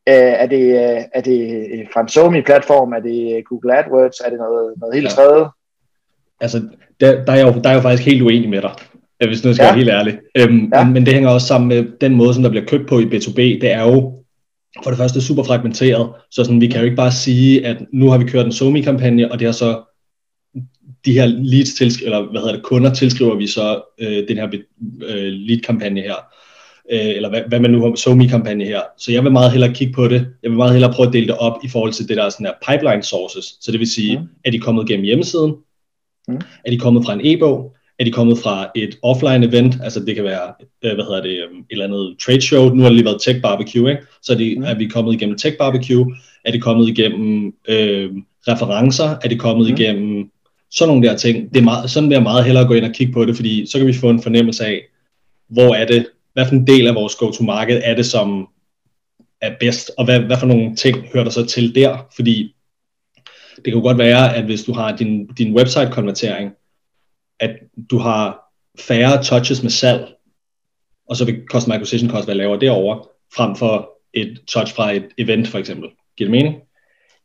øh, 0.08 0.14
er, 0.42 0.46
det, 0.46 0.64
øh, 0.64 1.02
er 1.14 1.20
det 1.20 1.40
fra 1.92 2.00
en 2.00 2.08
Somi-platform, 2.08 2.92
er 2.92 3.00
det 3.00 3.44
Google 3.48 3.78
AdWords, 3.78 4.20
er 4.20 4.30
det 4.30 4.38
noget, 4.38 4.74
noget 4.76 4.94
helt 4.94 5.10
ja. 5.10 5.14
tredje? 5.14 5.46
altså, 6.40 6.68
der, 7.00 7.24
der, 7.24 7.32
er 7.32 7.36
jeg 7.36 7.46
jo, 7.46 7.60
der 7.60 7.68
er 7.68 7.72
jeg 7.72 7.76
jo 7.76 7.82
faktisk 7.82 8.08
helt 8.08 8.22
uenig 8.22 8.48
med 8.48 8.62
dig, 8.62 8.72
hvis 9.28 9.44
nu 9.44 9.54
skal 9.54 9.64
ja. 9.64 9.68
være 9.68 9.78
helt 9.78 9.90
ærlig. 9.90 10.18
Øhm, 10.38 10.70
ja. 10.74 10.84
men, 10.84 10.92
men 10.92 11.06
det 11.06 11.14
hænger 11.14 11.30
også 11.30 11.46
sammen 11.46 11.68
med 11.68 11.86
den 12.00 12.14
måde, 12.14 12.34
som 12.34 12.42
der 12.42 12.50
bliver 12.50 12.66
købt 12.66 12.88
på 12.88 12.98
i 12.98 13.04
B2B. 13.04 13.36
Det 13.36 13.72
er 13.72 13.82
jo 13.82 14.12
for 14.82 14.90
det 14.90 14.98
første 14.98 15.20
super 15.20 15.42
fragmenteret, 15.42 16.10
så 16.30 16.44
sådan, 16.44 16.60
vi 16.60 16.66
kan 16.66 16.78
jo 16.80 16.84
ikke 16.84 16.96
bare 16.96 17.12
sige, 17.12 17.66
at 17.66 17.76
nu 17.92 18.10
har 18.10 18.18
vi 18.18 18.24
kørt 18.24 18.46
en 18.46 18.52
SoMe-kampagne, 18.52 19.32
og 19.32 19.38
det 19.38 19.46
har 19.46 19.52
så 19.52 19.82
de 21.04 21.12
her 21.12 21.26
leads 21.26 21.74
til, 21.74 22.04
eller 22.04 22.30
hvad 22.30 22.40
hedder 22.40 22.54
det, 22.54 22.62
kunder 22.62 22.94
tilskriver 22.94 23.34
vi 23.34 23.46
så 23.46 23.82
øh, 23.98 24.28
den 24.28 24.36
her 24.36 24.48
øh, 25.02 25.32
lead-kampagne 25.32 26.00
her, 26.00 26.14
øh, 26.92 27.08
eller 27.16 27.28
hvad, 27.28 27.42
hvad 27.48 27.60
man 27.60 27.70
nu 27.70 27.80
har 27.80 27.94
SoMe-kampagne 27.94 28.64
her. 28.64 28.80
Så 28.98 29.12
jeg 29.12 29.24
vil 29.24 29.32
meget 29.32 29.50
hellere 29.52 29.74
kigge 29.74 29.92
på 29.92 30.08
det. 30.08 30.26
Jeg 30.42 30.50
vil 30.50 30.56
meget 30.56 30.72
hellere 30.72 30.92
prøve 30.92 31.06
at 31.06 31.12
dele 31.12 31.26
det 31.26 31.36
op 31.38 31.58
i 31.64 31.68
forhold 31.68 31.92
til 31.92 32.08
det 32.08 32.16
der 32.16 32.28
sådan 32.28 32.46
her 32.46 32.72
pipeline 32.72 33.02
sources. 33.02 33.44
Så 33.60 33.72
det 33.72 33.80
vil 33.80 33.90
sige, 33.90 34.18
mm. 34.18 34.26
er 34.44 34.50
de 34.50 34.58
kommet 34.58 34.88
gennem 34.88 35.04
hjemmesiden? 35.04 35.54
Mm. 36.28 36.40
Er 36.64 36.70
de 36.70 36.78
kommet 36.78 37.04
fra 37.04 37.12
en 37.12 37.20
e-bog? 37.24 37.76
Er 37.98 38.04
de 38.04 38.12
kommet 38.12 38.38
fra 38.38 38.70
et 38.74 38.98
offline 39.02 39.46
event? 39.46 39.76
Altså 39.82 40.00
det 40.00 40.14
kan 40.14 40.24
være, 40.24 40.54
øh, 40.84 40.94
hvad 40.94 41.04
hedder 41.04 41.22
det, 41.22 41.44
øhm, 41.44 41.58
et 41.58 41.66
eller 41.70 41.84
andet 41.84 42.16
trade 42.26 42.40
show. 42.40 42.68
Nu 42.68 42.82
har 42.82 42.88
det 42.88 42.96
lige 42.96 43.04
været 43.04 43.22
Tech 43.22 43.40
Barbecue, 43.40 43.90
ikke? 43.90 44.02
Så 44.22 44.32
er, 44.32 44.36
de, 44.36 44.54
mm. 44.58 44.62
er 44.62 44.74
vi 44.74 44.86
kommet 44.86 45.14
igennem 45.14 45.38
Tech 45.38 45.56
Barbecue? 45.56 46.14
Er 46.44 46.52
de 46.52 46.60
kommet 46.60 46.88
igennem 46.88 47.54
øh, 47.68 48.10
referencer? 48.48 49.16
Er 49.24 49.28
de 49.28 49.38
kommet 49.38 49.66
mm. 49.66 49.74
igennem 49.74 50.30
sådan 50.70 50.88
nogle 50.94 51.08
der 51.08 51.16
ting? 51.16 51.54
Det 51.54 51.60
er 51.60 51.64
meget, 51.64 51.90
sådan 51.90 52.08
vil 52.08 52.14
jeg 52.14 52.22
meget 52.22 52.44
hellere 52.44 52.66
gå 52.66 52.74
ind 52.74 52.84
og 52.84 52.92
kigge 52.92 53.12
på 53.12 53.24
det, 53.24 53.36
fordi 53.36 53.66
så 53.66 53.78
kan 53.78 53.86
vi 53.86 53.92
få 53.92 54.10
en 54.10 54.22
fornemmelse 54.22 54.66
af, 54.66 54.80
hvor 55.48 55.74
er 55.74 55.86
det, 55.86 56.06
hvad 56.32 56.46
for 56.46 56.54
en 56.54 56.66
del 56.66 56.86
af 56.86 56.94
vores 56.94 57.14
go-to-market 57.14 57.88
er 57.88 57.94
det, 57.94 58.06
som 58.06 58.48
er 59.40 59.52
bedst, 59.60 59.90
og 59.98 60.04
hvad, 60.04 60.20
hvad 60.20 60.38
for 60.38 60.46
nogle 60.46 60.76
ting 60.76 61.06
hører 61.12 61.24
der 61.24 61.30
så 61.30 61.46
til 61.46 61.74
der, 61.74 62.06
fordi 62.16 62.54
det 63.56 63.64
kan 63.64 63.72
jo 63.72 63.80
godt 63.80 63.98
være, 63.98 64.36
at 64.36 64.44
hvis 64.44 64.64
du 64.64 64.72
har 64.72 64.96
din, 64.96 65.26
din 65.26 65.56
website-konvertering, 65.56 66.50
at 67.40 67.50
du 67.90 67.98
har 67.98 68.52
færre 68.78 69.22
touches 69.22 69.62
med 69.62 69.70
salg, 69.70 70.06
og 71.08 71.16
så 71.16 71.24
vil 71.24 71.42
customer 71.50 71.74
acquisition 71.74 72.10
cost 72.10 72.26
være 72.28 72.36
lavere 72.36 72.60
derovre, 72.60 73.04
frem 73.36 73.56
for 73.56 73.90
et 74.14 74.40
touch 74.48 74.74
fra 74.74 74.92
et 74.92 75.08
event 75.18 75.48
for 75.48 75.58
eksempel. 75.58 75.90
Giver 76.16 76.30
det 76.30 76.30
mening? 76.30 76.56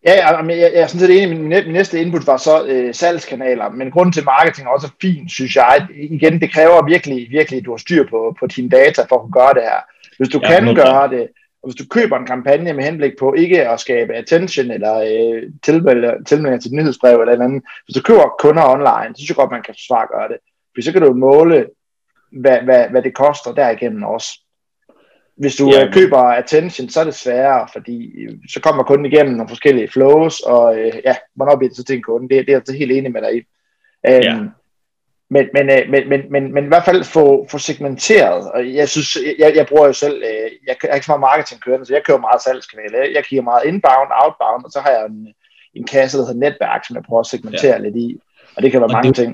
Ja, 0.05 0.13
jeg, 0.13 0.45
jeg, 0.49 0.57
jeg 0.57 0.81
er 0.81 0.87
sådan 0.87 0.99
set 0.99 1.23
enig. 1.23 1.29
Min, 1.29 1.49
min 1.49 1.73
næste 1.73 2.01
input 2.01 2.27
var 2.27 2.37
så 2.37 2.65
øh, 2.65 2.93
salgskanaler, 2.93 3.69
men 3.69 3.91
grunden 3.91 4.13
til 4.13 4.23
marketing 4.25 4.67
er 4.67 4.71
også 4.71 4.89
fint, 5.01 5.31
synes 5.31 5.55
jeg. 5.55 5.87
Igen, 5.95 6.41
det 6.41 6.51
kræver 6.51 6.85
virkelig, 6.85 7.27
virkelig, 7.29 7.57
at 7.57 7.65
du 7.65 7.71
har 7.71 7.77
styr 7.77 8.03
på, 8.09 8.35
på 8.39 8.47
dine 8.47 8.69
data 8.69 9.01
for 9.09 9.15
at 9.15 9.21
kunne 9.21 9.39
gøre 9.41 9.53
det 9.53 9.61
her. 9.61 9.79
Hvis 10.17 10.29
du 10.29 10.39
ja, 10.43 10.47
kan 10.47 10.75
gøre 10.75 11.09
det, 11.09 11.27
og 11.63 11.69
hvis 11.69 11.75
du 11.75 11.85
køber 11.89 12.17
en 12.17 12.25
kampagne 12.25 12.73
med 12.73 12.83
henblik 12.83 13.11
på 13.19 13.33
ikke 13.33 13.69
at 13.69 13.79
skabe 13.79 14.13
attention 14.13 14.71
eller 14.71 14.95
øh, 14.99 15.43
tilmeldinger 15.63 16.59
til 16.59 16.73
nyhedsbrev 16.73 17.19
eller 17.19 17.43
andet, 17.45 17.63
hvis 17.85 17.95
du 17.95 18.01
køber 18.01 18.35
kunder 18.39 18.69
online, 18.69 19.15
så 19.15 19.19
synes 19.19 19.29
jeg 19.29 19.35
godt, 19.35 19.51
man 19.51 19.63
kan 19.63 19.73
forsvare 19.73 20.03
at 20.03 20.09
gøre 20.09 20.27
det. 20.27 20.37
For 20.75 20.81
så 20.81 20.91
kan 20.91 21.01
du 21.01 21.13
måle, 21.13 21.67
hvad, 22.31 22.61
hvad, 22.61 22.89
hvad 22.89 23.01
det 23.01 23.13
koster 23.13 23.53
derigennem 23.53 24.03
også. 24.03 24.27
Hvis 25.37 25.55
du 25.55 25.69
ja, 25.69 25.85
øh, 25.85 25.93
køber 25.93 26.17
attention, 26.17 26.89
så 26.89 26.99
er 26.99 27.03
det 27.03 27.15
sværere, 27.15 27.67
fordi 27.73 28.21
øh, 28.21 28.37
så 28.49 28.61
kommer 28.61 28.83
kunden 28.83 29.05
igennem 29.05 29.33
nogle 29.33 29.49
forskellige 29.49 29.87
flows, 29.87 30.39
og 30.39 30.79
øh, 30.79 30.93
ja, 31.05 31.15
hvornår 31.35 31.55
bliver 31.55 31.69
det 31.69 31.77
så 31.77 31.83
til 31.83 31.95
en 31.95 32.03
kunde? 32.03 32.29
Det, 32.29 32.47
det 32.47 32.53
er 32.53 32.61
jeg 32.67 32.77
helt 32.77 32.91
enig 32.91 33.11
med 33.11 33.21
dig 33.21 33.35
i. 33.35 33.39
Um, 34.07 34.23
ja. 34.23 34.39
Men, 35.35 35.45
men, 35.55 35.65
øh, 35.69 35.83
men, 35.93 36.09
men, 36.09 36.21
men, 36.33 36.53
men 36.53 36.63
i 36.63 36.67
hvert 36.67 36.85
fald 36.85 37.03
få, 37.03 37.47
få 37.51 37.57
segmenteret, 37.57 38.51
og 38.51 38.73
jeg 38.73 38.89
synes, 38.89 39.17
jeg, 39.39 39.51
jeg 39.55 39.65
bruger 39.69 39.87
jo 39.87 39.93
selv, 39.93 40.17
øh, 40.29 40.49
jeg, 40.67 40.75
jeg 40.83 40.89
er 40.89 40.95
ikke 40.95 41.05
så 41.05 41.11
meget 41.11 41.29
marketing 41.29 41.61
kørende, 41.61 41.85
så 41.85 41.93
jeg 41.93 42.03
kører 42.05 42.27
meget 42.27 42.41
salgskanal. 42.41 42.91
Jeg, 42.93 43.07
jeg 43.15 43.23
kigger 43.25 43.43
meget 43.43 43.63
inbound, 43.65 44.11
outbound, 44.23 44.65
og 44.65 44.71
så 44.71 44.79
har 44.85 44.91
jeg 44.91 45.05
en, 45.05 45.27
en 45.73 45.85
kasse, 45.93 46.17
der 46.17 46.25
hedder 46.25 46.39
netværk, 46.45 46.81
som 46.85 46.95
jeg 46.95 47.03
prøver 47.03 47.19
at 47.19 47.31
segmentere 47.33 47.77
ja. 47.77 47.83
lidt 47.85 47.95
i, 47.95 48.07
og 48.55 48.63
det 48.63 48.71
kan 48.71 48.81
være 48.81 48.91
og 48.91 48.97
mange 48.97 49.07
det, 49.07 49.15
ting. 49.15 49.31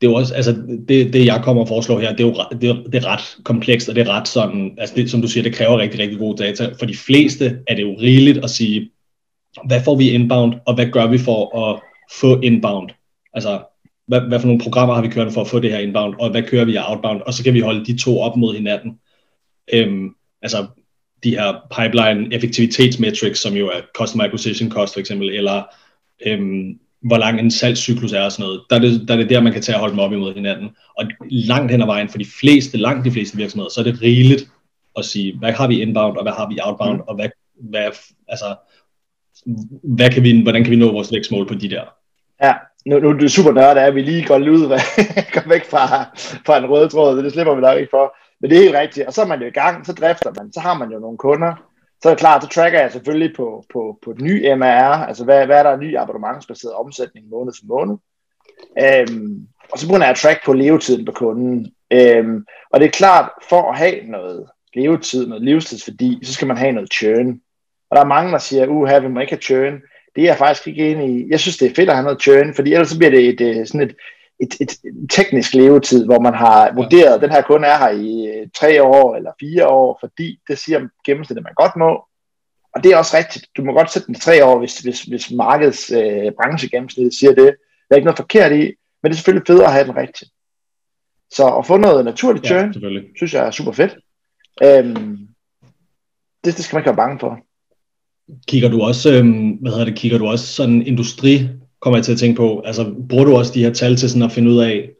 Det 0.00 0.06
er 0.06 0.10
jo 0.10 0.16
også, 0.16 0.34
altså 0.34 0.52
det, 0.88 1.12
det 1.12 1.26
jeg 1.26 1.40
kommer 1.44 1.62
og 1.62 1.68
foreslår 1.68 1.98
her, 1.98 2.10
det 2.16 2.20
er 2.20 2.28
jo 2.28 2.34
det 2.60 2.68
er, 2.70 2.74
det 2.92 3.04
er 3.04 3.06
ret 3.12 3.26
komplekst, 3.44 3.88
og 3.88 3.94
det 3.94 4.08
er 4.08 4.10
ret 4.16 4.28
sådan, 4.28 4.74
altså 4.78 4.94
det, 4.94 5.10
som 5.10 5.22
du 5.22 5.28
siger, 5.28 5.42
det 5.42 5.54
kræver 5.54 5.78
rigtig, 5.78 6.00
rigtig 6.00 6.18
gode 6.18 6.44
data. 6.44 6.64
For 6.78 6.86
de 6.86 6.96
fleste 6.96 7.58
er 7.66 7.74
det 7.74 7.82
jo 7.82 7.94
rigeligt 8.00 8.44
at 8.44 8.50
sige, 8.50 8.90
hvad 9.64 9.80
får 9.84 9.96
vi 9.96 10.10
inbound, 10.10 10.54
og 10.66 10.74
hvad 10.74 10.86
gør 10.86 11.06
vi 11.06 11.18
for 11.18 11.40
at 11.62 11.80
få 12.20 12.40
inbound? 12.40 12.90
Altså, 13.34 13.60
hvad, 14.08 14.20
hvad 14.20 14.40
for 14.40 14.46
nogle 14.46 14.62
programmer 14.62 14.94
har 14.94 15.02
vi 15.02 15.08
kørt 15.08 15.32
for 15.32 15.40
at 15.40 15.48
få 15.48 15.58
det 15.58 15.72
her 15.72 15.78
inbound, 15.78 16.14
og 16.20 16.30
hvad 16.30 16.42
kører 16.42 16.64
vi 16.64 16.76
af 16.76 16.90
outbound, 16.90 17.22
og 17.22 17.34
så 17.34 17.44
kan 17.44 17.54
vi 17.54 17.60
holde 17.60 17.84
de 17.84 17.98
to 17.98 18.20
op 18.20 18.36
mod 18.36 18.54
hinanden. 18.54 18.98
Øhm, 19.72 20.14
altså 20.42 20.66
de 21.24 21.30
her 21.30 21.54
pipeline 21.78 22.34
effektivitetsmetrics, 22.34 23.40
som 23.40 23.54
jo 23.54 23.68
er 23.68 23.80
customer 23.98 24.24
acquisition 24.24 24.70
cost 24.70 24.92
for 24.92 25.00
eksempel, 25.00 25.30
eller 25.30 25.62
øhm, 26.26 26.78
hvor 27.00 27.16
lang 27.16 27.40
en 27.40 27.50
salgscyklus 27.50 28.12
er 28.12 28.22
og 28.22 28.32
sådan 28.32 28.42
noget, 28.42 28.62
der 28.70 28.76
er, 28.76 28.80
det, 28.80 29.08
der 29.08 29.14
er 29.14 29.18
det 29.18 29.30
der, 29.30 29.40
man 29.40 29.52
kan 29.52 29.62
tage 29.62 29.76
og 29.76 29.80
holde 29.80 29.92
dem 29.92 30.00
op 30.00 30.12
imod 30.12 30.34
hinanden. 30.34 30.68
Og 30.98 31.04
langt 31.30 31.70
hen 31.70 31.82
ad 31.82 31.86
vejen, 31.86 32.08
for 32.08 32.18
de 32.18 32.26
fleste, 32.40 32.78
langt 32.78 33.04
de 33.04 33.10
fleste 33.10 33.36
virksomheder, 33.36 33.70
så 33.70 33.80
er 33.80 33.84
det 33.84 34.02
rigeligt 34.02 34.50
at 34.96 35.04
sige, 35.04 35.38
hvad 35.38 35.52
har 35.52 35.68
vi 35.68 35.82
inbound, 35.82 36.16
og 36.16 36.22
hvad 36.22 36.32
har 36.32 36.48
vi 36.48 36.58
outbound, 36.62 36.96
mm. 36.96 37.04
og 37.08 37.14
hvad, 37.14 37.28
hvad, 37.60 37.90
altså, 38.28 38.56
hvad 39.82 40.10
kan 40.10 40.22
vi, 40.22 40.42
hvordan 40.42 40.64
kan 40.64 40.70
vi 40.70 40.76
nå 40.76 40.92
vores 40.92 41.12
vækstmål 41.12 41.46
på 41.48 41.54
de 41.54 41.70
der 41.70 41.84
Ja, 42.42 42.54
nu, 42.86 42.98
nu 42.98 43.08
er 43.08 43.12
det 43.12 43.32
super 43.32 43.52
nørdet, 43.52 43.80
at 43.80 43.94
vi 43.94 44.02
lige 44.02 44.26
går 44.26 44.38
ud, 44.38 44.68
går 45.34 45.48
væk 45.48 45.64
fra, 45.64 46.04
fra 46.46 46.58
en 46.58 46.70
rød 46.70 46.88
tråd, 46.88 47.22
det 47.22 47.32
slipper 47.32 47.54
vi 47.54 47.60
nok 47.60 47.78
ikke 47.78 47.90
for. 47.90 48.16
Men 48.40 48.50
det 48.50 48.58
er 48.58 48.62
helt 48.62 48.76
rigtigt, 48.76 49.06
og 49.06 49.12
så 49.12 49.22
er 49.22 49.26
man 49.26 49.40
jo 49.40 49.46
i 49.46 49.50
gang, 49.50 49.86
så 49.86 49.92
drifter 49.92 50.32
man, 50.36 50.52
så 50.52 50.60
har 50.60 50.74
man 50.74 50.90
jo 50.90 50.98
nogle 50.98 51.18
kunder, 51.18 51.54
så 52.02 52.08
er 52.08 52.12
det 52.12 52.20
klart, 52.20 52.42
så 52.42 52.48
tracker 52.48 52.80
jeg 52.80 52.92
selvfølgelig 52.92 53.36
på, 53.36 53.64
på, 53.72 53.98
på 54.04 54.12
den 54.12 54.24
nye 54.24 54.56
MR, 54.56 55.06
altså 55.08 55.24
hvad, 55.24 55.46
hvad 55.46 55.58
er 55.58 55.62
der 55.62 55.74
en 55.74 55.80
ny 55.80 55.96
abonnementsbaseret 55.96 56.74
omsætning 56.74 57.28
måned 57.28 57.52
for 57.52 57.66
måned. 57.66 57.96
Øhm, 58.82 59.46
og 59.72 59.78
så 59.78 59.86
begynder 59.86 60.06
jeg 60.06 60.10
at 60.10 60.16
track 60.16 60.44
på 60.44 60.52
levetiden 60.52 61.04
på 61.04 61.12
kunden. 61.12 61.72
Øhm, 61.92 62.44
og 62.70 62.80
det 62.80 62.86
er 62.86 62.90
klart, 62.90 63.30
for 63.48 63.70
at 63.70 63.78
have 63.78 64.02
noget 64.02 64.46
levetid, 64.74 65.26
noget 65.26 65.44
livstidsværdi, 65.44 66.18
så 66.22 66.32
skal 66.32 66.48
man 66.48 66.56
have 66.56 66.72
noget 66.72 66.92
churn. 66.92 67.40
Og 67.90 67.96
der 67.96 68.02
er 68.02 68.06
mange, 68.06 68.32
der 68.32 68.38
siger, 68.38 68.66
uha, 68.66 68.98
vi 68.98 69.08
må 69.08 69.20
ikke 69.20 69.32
have 69.32 69.42
churn. 69.42 69.80
Det 70.16 70.22
er 70.22 70.26
jeg 70.26 70.38
faktisk 70.38 70.68
ikke 70.68 70.90
enig 70.90 71.20
i. 71.20 71.26
Jeg 71.30 71.40
synes, 71.40 71.56
det 71.56 71.70
er 71.70 71.74
fedt 71.74 71.88
at 71.88 71.94
have 71.94 72.04
noget 72.04 72.22
churn, 72.22 72.54
fordi 72.54 72.72
ellers 72.72 72.88
så 72.88 72.98
bliver 72.98 73.10
det 73.10 73.28
et, 73.28 73.40
øh, 73.40 73.66
sådan 73.66 73.80
et, 73.80 73.96
et, 74.40 74.54
et, 74.60 74.70
et 74.70 75.10
teknisk 75.10 75.54
levetid, 75.54 76.04
hvor 76.04 76.20
man 76.20 76.34
har 76.34 76.72
vurderet, 76.74 77.14
at 77.14 77.20
den 77.20 77.30
her 77.30 77.42
kunde 77.42 77.68
er 77.68 77.78
her 77.78 77.90
i 77.90 78.26
øh, 78.26 78.48
tre 78.56 78.82
år 78.82 79.16
eller 79.16 79.32
fire 79.40 79.68
år, 79.68 79.98
fordi 80.00 80.40
det 80.48 80.58
siger 80.58 80.88
gennemsnittet, 81.06 81.44
man 81.44 81.54
godt 81.54 81.76
må. 81.76 82.04
Og 82.74 82.84
det 82.84 82.92
er 82.92 82.96
også 82.96 83.16
rigtigt. 83.16 83.46
Du 83.56 83.64
må 83.64 83.72
godt 83.72 83.92
sætte 83.92 84.06
den 84.06 84.14
i 84.14 84.18
tre 84.18 84.44
år, 84.44 84.58
hvis, 84.58 84.78
hvis, 84.78 85.02
hvis 85.02 85.30
markedets 85.30 85.90
øh, 85.90 86.32
branchegennemsnit 86.42 87.14
siger 87.14 87.34
det. 87.34 87.56
Der 87.88 87.90
er 87.90 87.96
ikke 87.96 88.06
noget 88.06 88.16
forkert 88.16 88.52
i, 88.52 88.62
men 89.02 89.04
det 89.04 89.10
er 89.10 89.14
selvfølgelig 89.14 89.46
federe 89.46 89.66
at 89.66 89.72
have 89.72 89.84
den 89.84 89.96
rigtigt. 89.96 90.30
Så 91.30 91.56
at 91.56 91.66
få 91.66 91.76
noget 91.76 92.04
naturligt 92.04 92.46
churn, 92.46 92.72
ja, 92.72 93.00
synes 93.16 93.34
jeg 93.34 93.46
er 93.46 93.50
super 93.50 93.72
fedt. 93.72 93.96
Øhm, 94.62 95.28
det, 96.44 96.56
det 96.56 96.64
skal 96.64 96.76
man 96.76 96.80
ikke 96.80 96.88
være 96.88 96.96
bange 96.96 97.18
for. 97.18 97.40
Kigger 98.48 98.68
du 98.68 98.82
også, 98.82 99.12
øhm, 99.12 99.48
hvad 99.50 99.72
hedder 99.72 99.84
det, 99.84 99.94
kigger 99.94 100.18
du 100.18 100.26
også 100.26 100.46
sådan 100.46 100.86
industri, 100.86 101.48
kommer 101.80 101.98
jeg 101.98 102.04
til 102.04 102.12
at 102.12 102.18
tænke 102.18 102.36
på, 102.36 102.62
altså 102.64 102.94
bruger 103.08 103.24
du 103.24 103.36
også 103.36 103.52
de 103.54 103.64
her 103.64 103.72
tal 103.72 103.96
til 103.96 104.10
sådan 104.10 104.22
at 104.22 104.32
finde 104.32 104.50
ud 104.50 104.58
af, 104.58 104.90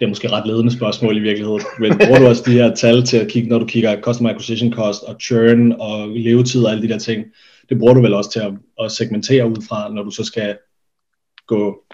det 0.00 0.06
er 0.06 0.08
måske 0.08 0.30
ret 0.30 0.46
ledende 0.46 0.72
spørgsmål 0.72 1.16
i 1.16 1.20
virkeligheden, 1.20 1.60
men 1.78 1.98
bruger 1.98 2.18
du 2.18 2.26
også 2.26 2.42
de 2.46 2.52
her 2.52 2.74
tal 2.74 3.04
til 3.04 3.16
at 3.16 3.28
kigge, 3.28 3.48
når 3.48 3.58
du 3.58 3.66
kigger 3.66 4.00
customer 4.00 4.30
acquisition 4.30 4.72
cost 4.72 5.02
og 5.02 5.16
churn 5.20 5.72
og 5.72 6.08
levetid 6.08 6.64
og 6.64 6.70
alle 6.70 6.82
de 6.82 6.92
der 6.92 6.98
ting, 6.98 7.24
det 7.68 7.78
bruger 7.78 7.94
du 7.94 8.00
vel 8.00 8.14
også 8.14 8.30
til 8.30 8.40
at, 8.40 8.52
at 8.84 8.92
segmentere 8.92 9.48
ud 9.48 9.66
fra, 9.68 9.92
når 9.94 10.02
du 10.02 10.10
så 10.10 10.24
skal 10.24 10.56
gå 11.46 11.84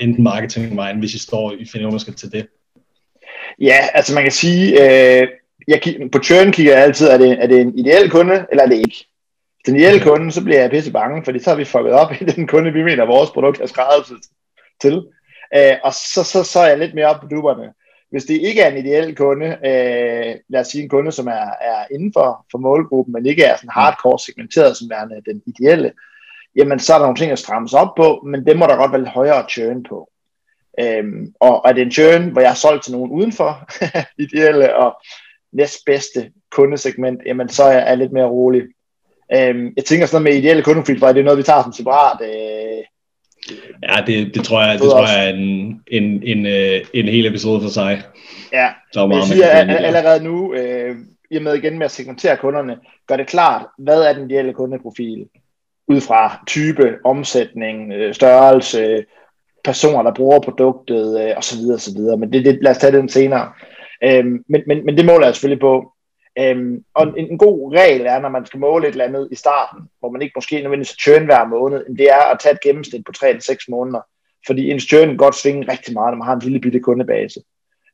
enten 0.00 0.24
marketingvejen, 0.24 0.98
hvis 0.98 1.14
I 1.14 1.18
står 1.18 1.52
i 1.52 1.64
finder 1.64 1.98
skal 1.98 2.14
til 2.14 2.32
det? 2.32 2.46
Ja, 3.60 3.78
altså 3.94 4.14
man 4.14 4.22
kan 4.22 4.32
sige, 4.32 4.72
øh, 4.72 5.28
jeg, 5.68 6.08
på 6.12 6.18
churn 6.18 6.52
kigger 6.52 6.72
jeg 6.72 6.82
altid, 6.82 7.06
er 7.06 7.18
det, 7.18 7.42
er 7.42 7.46
det 7.46 7.60
en 7.60 7.78
ideel 7.78 8.10
kunde, 8.10 8.46
eller 8.50 8.64
er 8.64 8.68
det 8.68 8.76
ikke? 8.76 9.06
Den 9.66 9.76
ideelle 9.76 10.00
kunde, 10.00 10.32
så 10.32 10.44
bliver 10.44 10.60
jeg 10.60 10.70
pisse 10.70 10.92
bange, 10.92 11.24
fordi 11.24 11.38
så 11.38 11.50
har 11.50 11.56
vi 11.56 11.64
fucket 11.64 11.92
op 11.92 12.12
i 12.12 12.24
den 12.34 12.46
kunde, 12.46 12.72
vi 12.72 12.82
mener, 12.82 13.04
vores 13.04 13.30
produkt 13.30 13.60
er 13.60 13.66
skrevet 13.66 14.04
til. 14.80 15.06
Øh, 15.56 15.76
og 15.84 15.92
så, 15.94 16.24
så, 16.24 16.44
så 16.44 16.60
er 16.60 16.68
jeg 16.68 16.78
lidt 16.78 16.94
mere 16.94 17.06
op 17.06 17.20
på 17.20 17.26
duberne. 17.26 17.72
Hvis 18.10 18.24
det 18.24 18.34
ikke 18.34 18.60
er 18.60 18.70
en 18.70 18.86
ideel 18.86 19.16
kunde, 19.16 19.46
øh, 19.46 20.34
lad 20.48 20.60
os 20.60 20.66
sige 20.66 20.82
en 20.82 20.88
kunde, 20.88 21.12
som 21.12 21.26
er, 21.26 21.50
er 21.60 21.86
inden 21.90 22.12
for, 22.12 22.46
for 22.50 22.58
målgruppen, 22.58 23.12
men 23.12 23.26
ikke 23.26 23.44
er 23.44 23.56
sådan 23.56 23.70
hardcore 23.70 24.18
segmenteret 24.18 24.76
som 24.76 24.90
værende 24.90 25.22
den 25.26 25.42
ideelle, 25.46 25.92
jamen 26.56 26.78
så 26.78 26.94
er 26.94 26.98
der 26.98 27.04
nogle 27.04 27.16
ting 27.16 27.32
at 27.32 27.38
strammes 27.38 27.72
op 27.72 27.94
på, 27.96 28.22
men 28.26 28.46
det 28.46 28.58
må 28.58 28.66
der 28.66 28.76
godt 28.76 28.92
være 28.92 29.00
lidt 29.00 29.10
højere 29.10 29.48
churn 29.50 29.82
på. 29.82 30.10
Øhm, 30.80 31.34
og 31.40 31.62
er 31.64 31.72
det 31.72 31.82
en 31.82 31.90
churn, 31.90 32.28
hvor 32.28 32.40
jeg 32.40 32.50
har 32.50 32.56
solgt 32.56 32.84
til 32.84 32.92
nogen 32.92 33.10
udenfor 33.10 33.68
ideelle 34.24 34.76
og 34.76 34.96
næstbedste 35.52 36.32
kundesegment, 36.50 37.20
jamen 37.26 37.48
så 37.48 37.64
er 37.64 37.88
jeg 37.88 37.98
lidt 37.98 38.12
mere 38.12 38.26
rolig. 38.26 38.62
Øhm, 39.32 39.72
jeg 39.76 39.84
tænker 39.84 40.06
sådan 40.06 40.22
noget 40.22 40.34
med 40.34 40.42
ideelle 40.42 40.62
kundeprofil, 40.62 41.00
det 41.00 41.18
er 41.18 41.22
noget, 41.22 41.38
vi 41.38 41.42
tager 41.42 41.62
som 41.62 41.72
separat. 41.72 42.20
Øh, 42.22 42.82
ja, 43.82 44.04
det, 44.06 44.34
det 44.34 44.44
tror 44.44 44.62
jeg, 44.62 44.72
det 44.72 44.90
tror 44.90 45.06
jeg 45.06 45.28
er 45.28 45.34
en, 45.34 45.80
en, 45.86 46.22
en, 46.22 46.46
øh, 46.46 46.80
en 46.94 47.08
hel 47.08 47.26
episode 47.26 47.60
for 47.60 47.68
sig. 47.68 48.02
Ja, 48.52 48.68
så 48.92 49.06
meget, 49.06 49.20
jeg 49.20 49.26
siger 49.26 49.48
at, 49.48 49.84
allerede 49.84 50.24
nu, 50.24 50.54
øh, 50.54 50.96
i 51.30 51.36
og 51.36 51.42
med 51.42 51.54
igen 51.54 51.78
med 51.78 51.84
at 51.84 51.90
segmentere 51.90 52.36
kunderne, 52.36 52.76
gør 53.06 53.16
det 53.16 53.26
klart, 53.26 53.66
hvad 53.78 54.02
er 54.02 54.12
den 54.12 54.30
ideelle 54.30 54.52
kundeprofil? 54.52 55.26
Ud 55.88 56.00
fra 56.00 56.44
type, 56.46 56.96
omsætning, 57.04 57.92
øh, 57.92 58.14
størrelse, 58.14 59.04
personer, 59.64 60.02
der 60.02 60.14
bruger 60.14 60.40
produktet, 60.40 61.20
øh, 61.20 61.36
osv. 61.36 61.58
osv. 61.74 62.00
Men 62.18 62.32
det, 62.32 62.44
det, 62.44 62.58
lad 62.62 62.70
os 62.70 62.78
tage 62.78 62.96
den 62.96 63.08
senere. 63.08 63.52
Øhm, 64.04 64.44
men, 64.48 64.62
men, 64.66 64.84
men 64.84 64.96
det 64.96 65.04
måler 65.04 65.26
jeg 65.26 65.34
selvfølgelig 65.34 65.60
på. 65.60 65.92
Øhm, 66.38 66.84
og 66.94 67.06
en, 67.18 67.30
en 67.30 67.38
god 67.38 67.74
regel 67.74 68.06
er, 68.06 68.20
når 68.20 68.28
man 68.28 68.46
skal 68.46 68.60
måle 68.60 68.88
et 68.88 68.92
eller 68.92 69.04
andet 69.04 69.28
i 69.32 69.34
starten, 69.34 69.80
hvor 70.00 70.10
man 70.10 70.22
ikke 70.22 70.32
måske 70.36 70.56
nødvendigvis 70.56 70.96
churn 71.02 71.24
hver 71.24 71.44
måned, 71.44 71.96
det 71.98 72.10
er 72.10 72.32
at 72.32 72.38
tage 72.40 72.52
et 72.52 72.60
gennemsnit 72.60 73.04
på 73.04 73.12
3-6 73.16 73.64
måneder. 73.68 74.00
Fordi 74.46 74.70
en 74.70 74.80
churn 74.80 75.08
kan 75.08 75.16
godt 75.16 75.34
svinge 75.34 75.72
rigtig 75.72 75.94
meget, 75.94 76.12
når 76.12 76.18
man 76.18 76.26
har 76.26 76.34
en 76.34 76.42
lille 76.42 76.60
bitte 76.60 76.80
kundebase. 76.80 77.40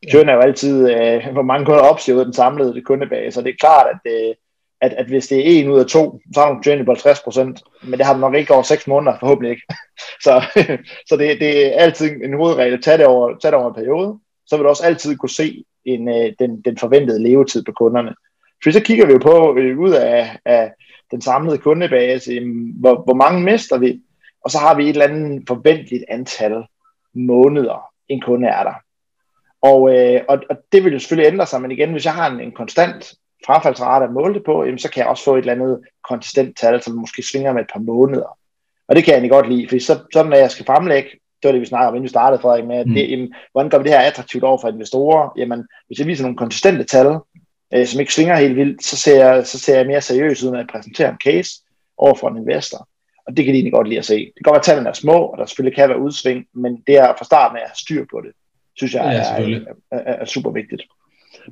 Ja. 0.02 0.10
Churn 0.10 0.28
er 0.28 0.34
jo 0.34 0.40
altid, 0.40 0.90
øh, 0.94 1.32
hvor 1.32 1.42
mange 1.42 1.66
kunder 1.66 1.80
opsiger 1.80 2.16
ud 2.16 2.20
af 2.20 2.26
den 2.26 2.34
samlede 2.34 2.82
kundebase, 2.82 3.40
og 3.40 3.44
det 3.44 3.50
er 3.50 3.56
klart, 3.60 3.86
at, 3.86 4.12
øh, 4.12 4.34
at, 4.80 4.92
at 4.92 5.06
hvis 5.06 5.28
det 5.28 5.38
er 5.38 5.42
en 5.44 5.70
ud 5.70 5.78
af 5.78 5.86
to, 5.86 6.20
så 6.34 6.40
har 6.40 6.52
du 6.52 6.62
churn 6.62 6.84
på 6.84 6.92
50% 6.92 7.88
men 7.88 7.98
det 7.98 8.06
har 8.06 8.14
du 8.14 8.20
nok 8.20 8.34
ikke 8.34 8.54
over 8.54 8.62
6 8.62 8.86
måneder, 8.86 9.18
forhåbentlig 9.20 9.50
ikke. 9.50 9.62
så 10.24 10.42
så 11.08 11.16
det, 11.16 11.40
det 11.40 11.66
er 11.66 11.80
altid 11.80 12.10
en 12.24 12.34
hovedregel, 12.34 12.82
tag 12.82 12.98
det 12.98 13.06
over, 13.06 13.38
tag 13.38 13.52
det 13.52 13.58
over 13.58 13.68
en 13.68 13.74
periode, 13.74 14.18
så 14.46 14.56
vil 14.56 14.64
du 14.64 14.68
også 14.68 14.84
altid 14.84 15.16
kunne 15.16 15.30
se 15.30 15.64
en, 15.84 16.08
øh, 16.08 16.32
den, 16.38 16.60
den 16.60 16.78
forventede 16.78 17.22
levetid 17.22 17.64
på 17.64 17.72
kunderne. 17.72 18.14
For 18.64 18.70
så 18.70 18.80
kigger 18.80 19.06
vi 19.06 19.12
jo 19.12 19.18
på, 19.18 19.56
øh, 19.58 19.78
ud 19.78 19.92
af, 19.92 20.38
af 20.44 20.72
den 21.10 21.20
samlede 21.20 21.58
kundebase, 21.58 22.40
hvor, 22.80 23.02
hvor 23.04 23.14
mange 23.14 23.42
mister 23.42 23.78
vi, 23.78 24.00
og 24.44 24.50
så 24.50 24.58
har 24.58 24.74
vi 24.74 24.82
et 24.82 24.88
eller 24.88 25.04
andet 25.04 25.44
forventeligt 25.48 26.04
antal 26.08 26.64
måneder, 27.14 27.90
en 28.08 28.20
kunde 28.20 28.48
er 28.48 28.62
der. 28.62 28.74
Og, 29.62 29.96
øh, 29.96 30.20
og, 30.28 30.42
og 30.50 30.56
det 30.72 30.84
vil 30.84 30.92
jo 30.92 30.98
selvfølgelig 30.98 31.32
ændre 31.32 31.46
sig, 31.46 31.62
men 31.62 31.70
igen, 31.70 31.92
hvis 31.92 32.04
jeg 32.04 32.14
har 32.14 32.30
en, 32.30 32.40
en 32.40 32.52
konstant 32.52 33.14
frafaldsrate 33.46 34.04
at 34.04 34.12
måle 34.12 34.34
det 34.34 34.44
på, 34.44 34.64
jamen, 34.64 34.78
så 34.78 34.90
kan 34.90 35.00
jeg 35.00 35.08
også 35.08 35.24
få 35.24 35.34
et 35.34 35.38
eller 35.38 35.52
andet 35.52 35.80
konsistent 36.08 36.56
tal, 36.56 36.82
som 36.82 36.94
måske 36.94 37.22
svinger 37.22 37.52
med 37.52 37.60
et 37.60 37.70
par 37.72 37.80
måneder. 37.80 38.38
Og 38.88 38.96
det 38.96 39.04
kan 39.04 39.12
jeg 39.12 39.16
egentlig 39.16 39.30
godt 39.30 39.48
lide, 39.48 39.68
for 39.68 39.78
så, 39.78 39.98
så 40.12 40.22
når 40.22 40.36
jeg 40.36 40.50
skal 40.50 40.66
fremlægge, 40.66 41.10
det 41.10 41.48
var 41.48 41.52
det, 41.52 41.60
vi 41.60 41.66
snakkede 41.66 41.88
om, 41.88 41.94
inden 41.94 42.02
vi 42.02 42.08
startede, 42.08 42.42
Frederik, 42.42 42.64
med, 42.64 42.76
at 42.76 42.86
det, 42.86 42.92
mm. 42.92 43.10
jamen, 43.10 43.34
hvordan 43.52 43.70
gør 43.70 43.78
vi 43.78 43.84
det 43.84 43.92
her 43.92 44.00
attraktivt 44.00 44.44
over 44.44 44.58
for 44.58 44.68
investorer? 44.68 45.32
Jamen, 45.36 45.66
hvis 45.86 45.98
jeg 45.98 46.06
viser 46.06 46.24
nogle 46.24 46.36
konsistente 46.36 46.84
tal, 46.84 47.06
øh, 47.74 47.86
som 47.86 48.00
ikke 48.00 48.14
svinger 48.14 48.36
helt 48.36 48.56
vildt, 48.56 48.84
så 48.84 48.96
ser, 48.96 49.26
jeg, 49.26 49.46
så 49.46 49.58
ser 49.58 49.76
jeg 49.76 49.86
mere 49.86 50.00
seriøst 50.00 50.42
ud, 50.42 50.50
når 50.50 50.58
jeg 50.58 50.66
præsenterer 50.72 51.10
en 51.10 51.18
case 51.24 51.50
over 51.98 52.14
for 52.14 52.28
en 52.28 52.36
investor. 52.36 52.88
Og 53.26 53.36
det 53.36 53.44
kan 53.44 53.54
de 53.54 53.56
egentlig 53.56 53.72
godt 53.72 53.88
lide 53.88 53.98
at 53.98 54.04
se. 54.04 54.18
Det 54.18 54.32
kan 54.36 54.42
godt 54.44 54.54
være, 54.54 54.60
at 54.60 54.64
tallene 54.64 54.88
er 54.88 54.92
små, 54.92 55.12
og 55.12 55.38
der 55.38 55.46
selvfølgelig 55.46 55.76
kan 55.76 55.88
være 55.88 56.00
udsving, 56.00 56.44
men 56.54 56.82
det 56.86 56.96
er 56.96 57.14
fra 57.18 57.24
starten 57.24 57.56
af 57.56 57.60
at 57.60 57.68
have 57.68 57.76
styr 57.76 58.04
på 58.10 58.20
det, 58.24 58.32
synes 58.76 58.94
jeg 58.94 59.02
ja, 59.04 59.42
er, 59.42 59.58
er, 59.92 59.98
er, 59.98 60.14
er 60.22 60.24
super 60.24 60.50
vigtigt. 60.50 60.82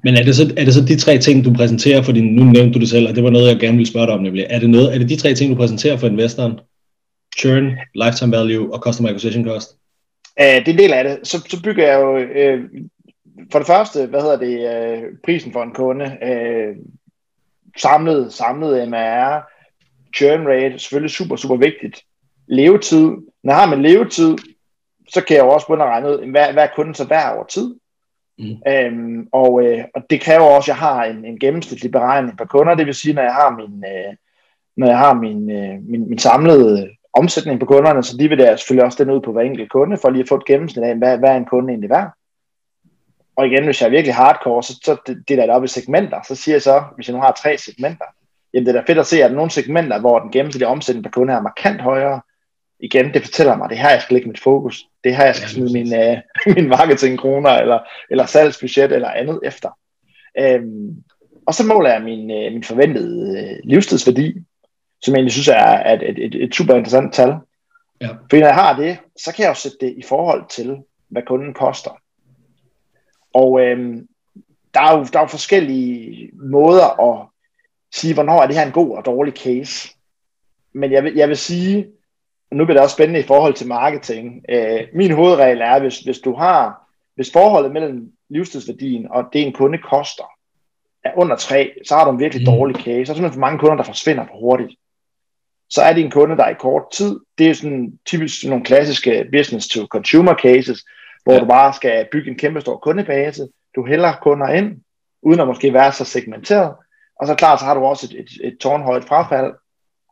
Men 0.05 0.17
er 0.17 0.23
det, 0.25 0.37
så, 0.37 0.55
er 0.57 0.65
det 0.65 0.75
så 0.75 0.85
de 0.85 0.97
tre 0.97 1.19
ting, 1.19 1.45
du 1.45 1.53
præsenterer 1.53 2.03
for 2.03 2.13
din, 2.13 2.35
nu 2.35 2.45
nævnte 2.45 2.75
du 2.75 2.79
det 2.79 2.89
selv, 2.89 3.09
og 3.09 3.15
det 3.15 3.25
var 3.25 3.31
noget, 3.31 3.49
jeg 3.49 3.59
gerne 3.61 3.77
ville 3.77 3.91
spørge 3.91 4.07
dig 4.07 4.15
om 4.15 4.23
nemlig. 4.23 4.47
Er 4.51 4.59
det, 4.59 4.71
noget, 4.71 4.95
er 4.95 4.99
det 4.99 5.09
de 5.09 5.17
tre 5.17 5.35
ting, 5.35 5.51
du 5.53 5.57
præsenterer 5.57 5.97
for 5.97 6.07
investoren? 6.07 6.61
Churn, 7.39 7.77
lifetime 7.95 8.33
value 8.33 8.75
og 8.75 8.79
customer 8.81 9.09
acquisition 9.09 9.45
cost? 9.45 9.71
Uh, 10.41 10.45
det 10.45 10.69
er 10.69 10.73
en 10.73 10.79
del 10.79 10.93
af 10.93 11.05
det. 11.05 11.19
Så, 11.23 11.45
så 11.49 11.63
bygger 11.63 11.87
jeg 11.87 12.01
jo 12.01 12.17
uh, 12.17 12.65
for 13.53 13.59
det 13.59 13.67
første, 13.67 14.07
hvad 14.07 14.21
hedder 14.21 14.37
det, 14.37 14.57
øh, 14.75 15.03
prisen 15.25 15.53
for 15.53 15.63
en 15.63 15.75
kunde, 15.75 16.19
øh, 16.23 16.77
samlet, 17.77 18.33
samlet 18.33 18.89
MR, 18.89 19.41
churn 20.17 20.47
rate, 20.47 20.79
selvfølgelig 20.79 21.11
super, 21.11 21.37
super 21.37 21.57
vigtigt. 21.57 22.03
Levetid. 22.47 23.07
Når 23.43 23.53
jeg 23.53 23.57
har 23.57 23.77
med 23.77 23.91
levetid, 23.91 24.37
så 25.09 25.25
kan 25.25 25.37
jeg 25.37 25.45
jo 25.45 25.51
også 25.51 25.67
begynde 25.67 25.85
at 25.85 25.91
regne 25.91 26.09
ud, 26.09 26.31
hvad, 26.31 26.53
hvad 26.53 26.65
er 26.65 26.75
kunden 26.77 26.95
så 26.95 27.09
værd 27.09 27.35
over 27.35 27.45
tid? 27.45 27.75
Mm. 28.39 28.57
Øhm, 28.69 29.29
og, 29.33 29.63
øh, 29.65 29.85
og 29.95 30.03
det 30.11 30.21
kræver 30.21 30.45
også, 30.45 30.65
at 30.65 30.69
jeg 30.69 30.77
har 30.77 31.05
en, 31.05 31.25
en 31.25 31.39
gennemsnitlig 31.39 31.91
beregning 31.91 32.39
på 32.39 32.45
kunder, 32.45 32.75
det 32.75 32.87
vil 32.87 32.95
sige, 32.95 33.15
når 33.15 33.23
jeg 33.23 33.35
har 33.35 33.57
min, 33.57 33.85
øh, 33.85 34.15
når 34.77 34.87
jeg 34.87 34.99
har 34.99 35.15
min, 35.15 35.51
øh, 35.51 35.83
min, 35.83 36.09
min 36.09 36.19
samlede 36.19 36.91
omsætning 37.13 37.61
på 37.61 37.67
kunderne, 37.67 38.03
så 38.03 38.17
de 38.17 38.29
vil 38.29 38.39
der 38.39 38.57
selvfølgelig 38.57 38.85
også 38.85 39.05
den 39.05 39.13
ud 39.13 39.21
på 39.21 39.33
hver 39.33 39.43
enkelt 39.43 39.71
kunde, 39.71 39.97
for 39.97 40.11
lige 40.11 40.23
at 40.23 40.29
få 40.29 40.37
et 40.37 40.45
gennemsnit 40.45 40.85
af, 40.85 40.97
hvad, 40.97 41.19
hvad 41.19 41.31
er 41.31 41.37
en 41.37 41.45
kunde 41.45 41.69
egentlig 41.69 41.91
værd. 41.91 42.11
Og 43.39 43.47
igen, 43.47 43.65
hvis 43.65 43.81
jeg 43.81 43.87
er 43.87 43.91
virkelig 43.91 44.15
hardcore, 44.15 44.63
så, 44.63 44.81
så 44.85 44.97
det, 45.07 45.29
det 45.29 45.39
der 45.39 45.45
er 45.45 45.53
op 45.53 45.65
i 45.65 45.69
segmenter, 45.69 46.21
så 46.29 46.35
siger 46.35 46.55
jeg 46.55 46.63
så, 46.63 46.85
hvis 46.95 47.09
jeg 47.09 47.15
nu 47.17 47.23
har 47.23 47.33
tre 47.33 47.59
segmenter, 47.59 48.05
jamen 48.55 48.67
det 48.67 48.77
er 48.77 48.81
da 48.81 48.93
fedt 48.93 48.99
at 48.99 49.07
se, 49.07 49.17
at 49.17 49.23
der 49.23 49.29
er 49.31 49.35
nogle 49.35 49.51
segmenter, 49.51 50.01
hvor 50.01 50.19
den 50.19 50.31
gennemsnitlige 50.31 50.69
omsætning 50.69 51.05
per 51.05 51.11
kunde 51.11 51.33
er 51.33 51.41
markant 51.41 51.81
højere. 51.81 52.21
Igen, 52.81 53.15
det 53.15 53.23
fortæller 53.23 53.57
mig, 53.57 53.65
at 53.65 53.71
det 53.71 53.79
her, 53.79 53.91
jeg 53.91 54.03
skal 54.03 54.15
lægge 54.15 54.29
mit 54.29 54.41
fokus. 54.41 54.85
Det 55.05 55.17
her, 55.17 55.25
jeg 55.25 55.35
skal 55.35 55.49
smide 55.49 55.73
min, 55.73 55.87
uh, 55.87 56.19
min 56.57 56.69
marketing 56.69 57.19
kroner, 57.19 57.51
eller, 57.51 57.79
eller 58.11 58.27
salgsbudget, 58.27 58.93
eller 58.93 59.11
andet 59.11 59.41
efter. 59.43 59.79
Um, 60.41 61.05
og 61.47 61.55
så 61.55 61.67
måler 61.67 61.93
jeg 61.93 62.03
min, 62.03 62.21
uh, 62.21 62.53
min 62.53 62.65
forventede 62.65 63.33
uh, 63.33 63.71
livstidsværdi, 63.71 64.35
som 65.03 65.13
jeg 65.13 65.19
egentlig 65.19 65.33
synes 65.33 65.49
er 65.49 65.93
et, 65.93 66.11
et, 66.11 66.25
et, 66.25 66.43
et 66.43 66.55
super 66.55 66.75
interessant 66.75 67.15
tal. 67.15 67.35
Ja. 68.01 68.09
For 68.31 68.37
når 68.37 68.47
jeg 68.47 68.55
har 68.55 68.77
det, 68.77 68.99
så 69.17 69.33
kan 69.35 69.43
jeg 69.43 69.49
jo 69.49 69.55
sætte 69.55 69.77
det 69.81 69.95
i 69.97 70.03
forhold 70.03 70.45
til, 70.49 70.77
hvad 71.09 71.23
kunden 71.23 71.55
koster. 71.55 71.91
Og 73.35 73.61
øhm, 73.61 74.09
der, 74.75 74.81
er 74.81 74.99
jo, 74.99 75.05
der 75.13 75.19
er 75.19 75.23
jo 75.23 75.27
forskellige 75.27 76.31
måder 76.35 77.01
at 77.11 77.27
sige, 77.93 78.15
hvornår 78.15 78.43
er 78.43 78.47
det 78.47 78.57
her 78.57 78.67
en 78.67 78.73
god 78.73 78.97
og 78.97 79.05
dårlig 79.05 79.35
case. 79.35 79.89
Men 80.73 80.93
jeg 80.93 81.05
vil, 81.05 81.15
jeg 81.15 81.29
vil 81.29 81.37
sige, 81.37 81.87
nu 82.53 82.65
bliver 82.65 82.75
det 82.75 82.83
også 82.83 82.95
spændende 82.95 83.21
i 83.21 83.27
forhold 83.27 83.55
til 83.55 83.67
marketing. 83.67 84.45
Øh, 84.49 84.81
min 84.95 85.11
hovedregel 85.11 85.61
er, 85.61 85.79
hvis, 85.81 85.99
hvis 85.99 86.19
du 86.19 86.35
har, 86.35 86.89
hvis 87.15 87.33
forholdet 87.33 87.73
mellem 87.73 88.13
livstidsværdien 88.29 89.07
og 89.11 89.25
det 89.33 89.43
en 89.43 89.53
kunde 89.53 89.79
koster, 89.79 90.25
er 91.05 91.11
under 91.17 91.37
3, 91.37 91.73
så 91.87 91.95
har 91.95 92.05
du 92.05 92.11
en 92.11 92.19
virkelig 92.19 92.49
mm. 92.49 92.55
dårlig 92.55 92.77
case. 92.77 93.07
Så 93.07 93.13
er 93.13 93.15
simpelthen 93.15 93.33
for 93.33 93.41
mange 93.41 93.59
kunder, 93.59 93.77
der 93.77 93.83
forsvinder 93.83 94.27
for 94.27 94.39
hurtigt. 94.39 94.73
Så 95.71 95.83
er 95.83 95.93
det 95.93 96.05
en 96.05 96.11
kunde, 96.11 96.37
der 96.37 96.45
er 96.45 96.51
i 96.51 96.55
kort 96.61 96.83
tid. 96.93 97.21
Det 97.39 97.51
er 97.51 97.55
sådan 97.55 97.99
typisk 98.07 98.45
nogle 98.45 98.65
klassiske 98.65 99.27
business-to-consumer 99.33 100.35
cases, 100.43 100.85
hvor 101.29 101.35
ja. 101.35 101.41
du 101.41 101.47
bare 101.47 101.73
skal 101.73 102.07
bygge 102.13 102.31
en 102.31 102.39
kæmpe 102.39 102.61
stor 102.61 102.77
kundebase. 102.77 103.49
Du 103.77 103.87
hælder 103.87 104.13
kunder 104.23 104.49
ind, 104.49 104.77
uden 105.23 105.41
at 105.41 105.47
måske 105.47 105.73
være 105.73 105.93
så 105.93 106.05
segmenteret. 106.05 106.75
Og 107.21 107.27
så 107.27 107.35
klart, 107.35 107.61
så 107.61 107.65
har 107.65 107.75
du 107.75 107.81
også 107.81 108.07
et, 108.07 108.21
et, 108.21 108.47
et 108.47 108.59
tårnhøjt 108.59 109.05
frafald. 109.05 109.53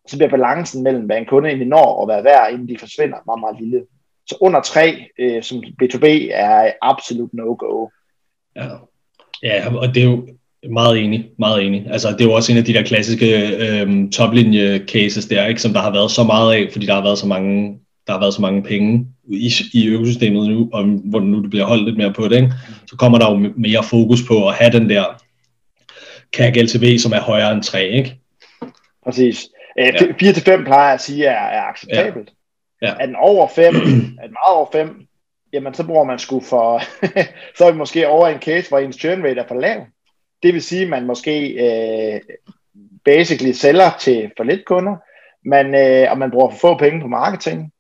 Og 0.05 0.11
så 0.11 0.17
bliver 0.17 0.31
balancen 0.31 0.83
mellem, 0.83 1.05
hvad 1.05 1.17
en 1.17 1.27
kunde 1.27 1.49
egentlig 1.49 1.69
når 1.69 1.85
og 2.01 2.07
hvad 2.07 2.23
værd, 2.23 2.53
inden 2.53 2.69
de 2.69 2.79
forsvinder, 2.79 3.17
meget, 3.27 3.41
meget 3.41 3.57
lille. 3.61 3.87
Så 4.27 4.37
under 4.41 4.61
3, 4.61 5.07
øh, 5.19 5.43
som 5.43 5.65
B2B, 5.83 6.07
er 6.33 6.73
absolut 6.83 7.35
no-go. 7.35 7.89
Ja. 8.57 8.69
ja, 9.43 9.77
og 9.77 9.95
det 9.95 10.03
er 10.03 10.07
jo 10.07 10.29
meget 10.71 10.99
enig, 10.99 11.31
meget 11.39 11.67
enig. 11.67 11.87
Altså, 11.91 12.09
det 12.09 12.21
er 12.21 12.25
jo 12.25 12.33
også 12.33 12.53
en 12.53 12.59
af 12.59 12.65
de 12.65 12.75
der 12.75 12.83
klassiske 12.83 13.29
øh, 13.65 14.11
toplinje 14.11 14.87
cases 14.87 15.27
der, 15.27 15.47
ikke, 15.47 15.63
som 15.63 15.73
der 15.73 15.81
har 15.81 15.93
været 15.93 16.11
så 16.11 16.25
meget 16.25 16.55
af, 16.55 16.69
fordi 16.73 16.87
der 16.87 16.95
har 16.95 17.03
været 17.03 17.19
så 17.19 17.27
mange, 17.27 17.79
der 18.07 18.13
har 18.13 18.21
været 18.21 18.35
så 18.35 18.43
mange 18.43 18.63
penge 18.63 19.16
i, 19.29 19.51
i 19.73 19.89
økosystemet 19.89 20.49
nu, 20.49 20.69
og 20.73 20.85
hvor 20.85 21.21
nu 21.21 21.43
det 21.43 21.51
bliver 21.51 21.67
holdt 21.67 21.85
lidt 21.85 21.97
mere 21.97 22.13
på 22.13 22.29
det, 22.29 22.37
ikke? 22.37 22.53
så 22.87 22.97
kommer 22.97 23.19
der 23.19 23.31
jo 23.31 23.53
mere 23.57 23.83
fokus 23.83 24.21
på 24.29 24.49
at 24.49 24.55
have 24.55 24.73
den 24.73 24.91
der 24.91 25.05
CAC 26.37 26.57
LTV, 26.57 26.99
som 26.99 27.13
er 27.13 27.21
højere 27.21 27.53
end 27.53 27.63
3, 27.63 27.89
ikke? 27.89 28.21
Præcis. 29.05 29.49
Øh, 29.79 29.87
ja. 29.87 30.61
4-5 30.61 30.65
plejer 30.65 30.85
jeg 30.85 30.95
at 30.95 31.01
sige 31.01 31.25
er, 31.25 31.47
er 31.47 31.63
acceptabelt. 31.63 32.29
Ja. 32.83 32.89
Ja. 32.89 32.95
Er 33.01 33.07
den 33.07 33.17
over 33.17 33.49
5, 33.49 33.75
er 33.75 33.81
den 33.81 34.17
meget 34.17 34.57
over 34.57 34.67
5, 34.73 35.07
jamen 35.53 35.75
så 35.75 35.87
bruger 35.87 36.05
man 36.05 36.19
sgu 36.19 36.41
for, 36.41 36.83
så 37.59 37.65
er 37.65 37.73
vi 37.73 37.79
måske 37.79 38.09
over 38.09 38.29
en 38.29 38.41
case, 38.41 38.69
hvor 38.69 38.79
ens 38.79 38.97
churn 38.97 39.23
rate 39.23 39.41
er 39.41 39.47
for 39.49 39.55
lav. 39.55 39.87
Det 40.43 40.55
vil 40.55 40.63
sige, 40.63 40.83
at 40.83 40.89
man 40.89 41.07
måske 41.07 41.49
øh, 41.49 42.21
basically 43.05 43.53
sælger 43.53 43.91
til 44.01 44.31
for 44.37 44.45
lidt 44.45 44.65
kunder, 44.65 44.97
man, 45.45 45.75
øh, 45.75 46.11
og 46.11 46.19
man 46.19 46.31
bruger 46.31 46.51
for 46.51 46.59
få 46.59 46.79
penge 46.79 47.01
på 47.01 47.09
marketing. 47.09 47.73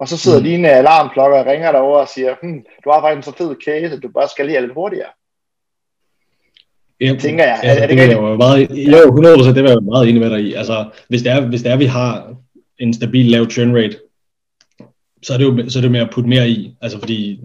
Og 0.00 0.08
så 0.08 0.16
sidder 0.16 0.38
mm. 0.38 0.44
dine 0.44 0.70
alarmklokker 0.70 1.38
og 1.38 1.46
ringer 1.46 1.72
derover 1.72 1.98
og 1.98 2.08
siger, 2.08 2.34
hm, 2.42 2.64
du 2.84 2.90
har 2.90 3.00
faktisk 3.00 3.16
en 3.16 3.32
så 3.32 3.38
fed 3.38 3.56
case, 3.64 3.94
at 3.96 4.02
du 4.02 4.08
bare 4.08 4.28
skal 4.28 4.46
lige 4.46 4.60
lidt 4.60 4.74
hurtigere. 4.74 5.12
Ja, 7.00 7.16
tænker 7.20 7.44
jeg. 7.44 7.60
Ja, 7.62 7.68
er, 7.68 7.82
er 7.82 7.86
det, 7.86 7.98
det 7.98 8.08
jeg 8.08 8.22
meget, 8.22 8.60
jo, 8.70 9.44
100% 9.46 9.54
det 9.54 9.62
vil 9.62 9.70
jeg 9.70 9.82
meget 9.82 10.08
enig 10.08 10.20
med 10.20 10.30
dig 10.30 10.40
i. 10.40 10.54
Altså, 10.54 10.90
hvis 11.08 11.22
det 11.22 11.32
er, 11.32 11.40
hvis 11.40 11.62
det 11.62 11.72
er, 11.72 11.76
vi 11.76 11.84
har 11.84 12.34
en 12.78 12.94
stabil 12.94 13.26
lav 13.26 13.50
churn 13.50 13.76
rate, 13.76 13.96
så 15.22 15.32
er 15.34 15.38
det 15.38 15.44
jo 15.44 15.70
så 15.70 15.78
er 15.78 15.80
det 15.80 15.90
med 15.90 16.00
at 16.00 16.10
putte 16.12 16.28
mere 16.28 16.48
i. 16.48 16.76
Altså 16.80 16.98
fordi 16.98 17.40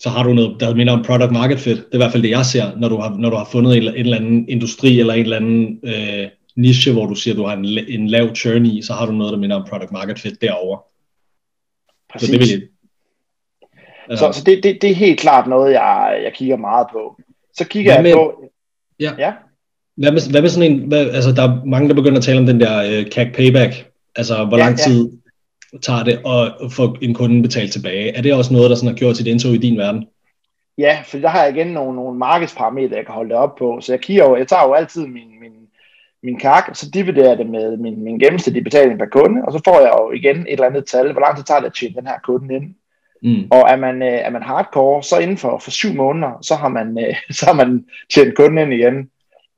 så 0.00 0.08
har 0.08 0.22
du 0.22 0.32
noget, 0.32 0.60
der 0.60 0.74
minder 0.74 0.92
om 0.92 1.04
product 1.04 1.32
market 1.32 1.58
fit. 1.58 1.76
Det 1.76 1.84
er 1.92 1.94
i 1.94 1.96
hvert 1.96 2.12
fald 2.12 2.22
det, 2.22 2.30
jeg 2.30 2.46
ser, 2.46 2.76
når 2.76 2.88
du 2.88 2.96
har, 2.96 3.16
når 3.16 3.30
du 3.30 3.36
har 3.36 3.48
fundet 3.52 3.76
en, 3.76 3.82
en 3.82 3.94
eller 3.94 4.16
anden 4.16 4.48
industri 4.48 5.00
eller 5.00 5.14
en 5.14 5.22
eller 5.22 5.36
anden 5.36 5.80
øh, 5.84 6.28
niche, 6.56 6.92
hvor 6.92 7.06
du 7.06 7.14
siger, 7.14 7.34
at 7.34 7.38
du 7.38 7.44
har 7.44 7.56
en, 7.56 7.64
en 7.88 8.08
lav 8.08 8.34
churn 8.34 8.66
i, 8.66 8.82
så 8.82 8.92
har 8.92 9.06
du 9.06 9.12
noget, 9.12 9.32
der 9.32 9.38
minder 9.38 9.56
om 9.56 9.66
product 9.68 9.92
market 9.92 10.18
fit 10.18 10.40
derovre. 10.40 10.80
Præcis. 12.12 12.28
Så 12.28 12.32
det 12.32 12.40
vil 12.40 12.48
jeg, 12.48 12.60
altså. 14.08 14.32
Så, 14.32 14.38
så 14.38 14.44
det, 14.44 14.62
det, 14.62 14.78
det 14.82 14.90
er 14.90 14.94
helt 14.94 15.20
klart 15.20 15.46
noget, 15.46 15.72
jeg, 15.72 16.20
jeg 16.24 16.32
kigger 16.32 16.56
meget 16.56 16.86
på. 16.92 17.20
Så 17.54 17.64
kigger 17.68 17.92
hvad 17.92 18.10
jeg 18.10 18.16
med, 18.16 18.24
på... 18.24 18.44
Ja. 19.00 19.12
ja. 19.18 19.32
Hvad 19.96 20.12
med, 20.12 20.30
hvad 20.30 20.42
med 20.42 20.50
sådan 20.50 20.72
en... 20.72 20.88
Hvad, 20.88 21.10
altså, 21.10 21.32
der 21.32 21.42
er 21.42 21.64
mange, 21.64 21.88
der 21.88 21.94
begynder 21.94 22.18
at 22.18 22.24
tale 22.24 22.38
om 22.38 22.46
den 22.46 22.60
der 22.60 23.00
uh, 23.00 23.06
CAC 23.06 23.34
payback. 23.34 23.90
Altså, 24.16 24.44
hvor 24.44 24.56
ja, 24.56 24.64
lang 24.64 24.78
tid 24.78 25.12
ja. 25.72 25.78
tager 25.78 26.04
det 26.04 26.20
at 26.62 26.72
få 26.72 26.96
en 27.02 27.14
kunde 27.14 27.42
betalt 27.42 27.72
tilbage? 27.72 28.16
Er 28.16 28.22
det 28.22 28.34
også 28.34 28.52
noget, 28.52 28.70
der 28.70 28.76
sådan 28.76 28.88
har 28.88 28.96
gjort 28.96 29.16
sit 29.16 29.26
indtog 29.26 29.54
i 29.54 29.58
din 29.58 29.78
verden? 29.78 30.06
Ja, 30.78 31.02
for 31.04 31.18
der 31.18 31.28
har 31.28 31.44
jeg 31.44 31.56
igen 31.56 31.66
nogle, 31.66 31.96
nogle 31.96 32.18
markedsparametre, 32.18 32.96
jeg 32.96 33.06
kan 33.06 33.14
holde 33.14 33.30
det 33.30 33.38
op 33.38 33.54
på. 33.56 33.78
Så 33.80 33.92
jeg, 33.92 34.00
kigger 34.00 34.24
jo, 34.24 34.36
jeg 34.36 34.48
tager 34.48 34.64
jo 34.66 34.72
altid 34.72 35.06
min, 35.06 35.40
min, 35.40 35.52
min 36.26 36.38
kak, 36.38 36.64
og 36.68 36.76
så 36.76 36.90
dividerer 36.90 37.28
jeg 37.28 37.38
det 37.38 37.50
med 37.50 37.76
min, 37.76 38.04
min 38.04 38.18
gennemsnitlige 38.18 38.64
betaling 38.64 38.98
per 38.98 39.06
kunde, 39.06 39.42
og 39.46 39.52
så 39.52 39.60
får 39.64 39.80
jeg 39.80 39.92
jo 39.98 40.10
igen 40.10 40.40
et 40.40 40.52
eller 40.52 40.66
andet 40.66 40.86
tal. 40.86 41.12
Hvor 41.12 41.20
lang 41.20 41.36
tid 41.36 41.44
tager 41.44 41.60
det 41.60 41.66
at 41.66 41.74
tjene 41.74 41.94
den 41.94 42.06
her 42.06 42.18
kunde 42.24 42.54
ind? 42.54 42.74
Mm. 43.22 43.48
Og 43.50 43.62
er 43.68 43.76
man, 43.76 44.02
øh, 44.02 44.18
er 44.26 44.30
man 44.30 44.42
hardcore, 44.42 45.02
så 45.02 45.18
inden 45.18 45.36
for, 45.36 45.58
for 45.58 45.70
syv 45.70 45.94
måneder, 45.94 46.38
så 46.42 46.54
har 46.54 46.68
man, 46.68 46.98
øh, 46.98 47.14
så 47.38 47.46
har 47.46 47.52
man 47.52 47.84
tjent 48.14 48.34
kunden 48.34 48.58
ind 48.58 48.72
igen. 48.72 49.10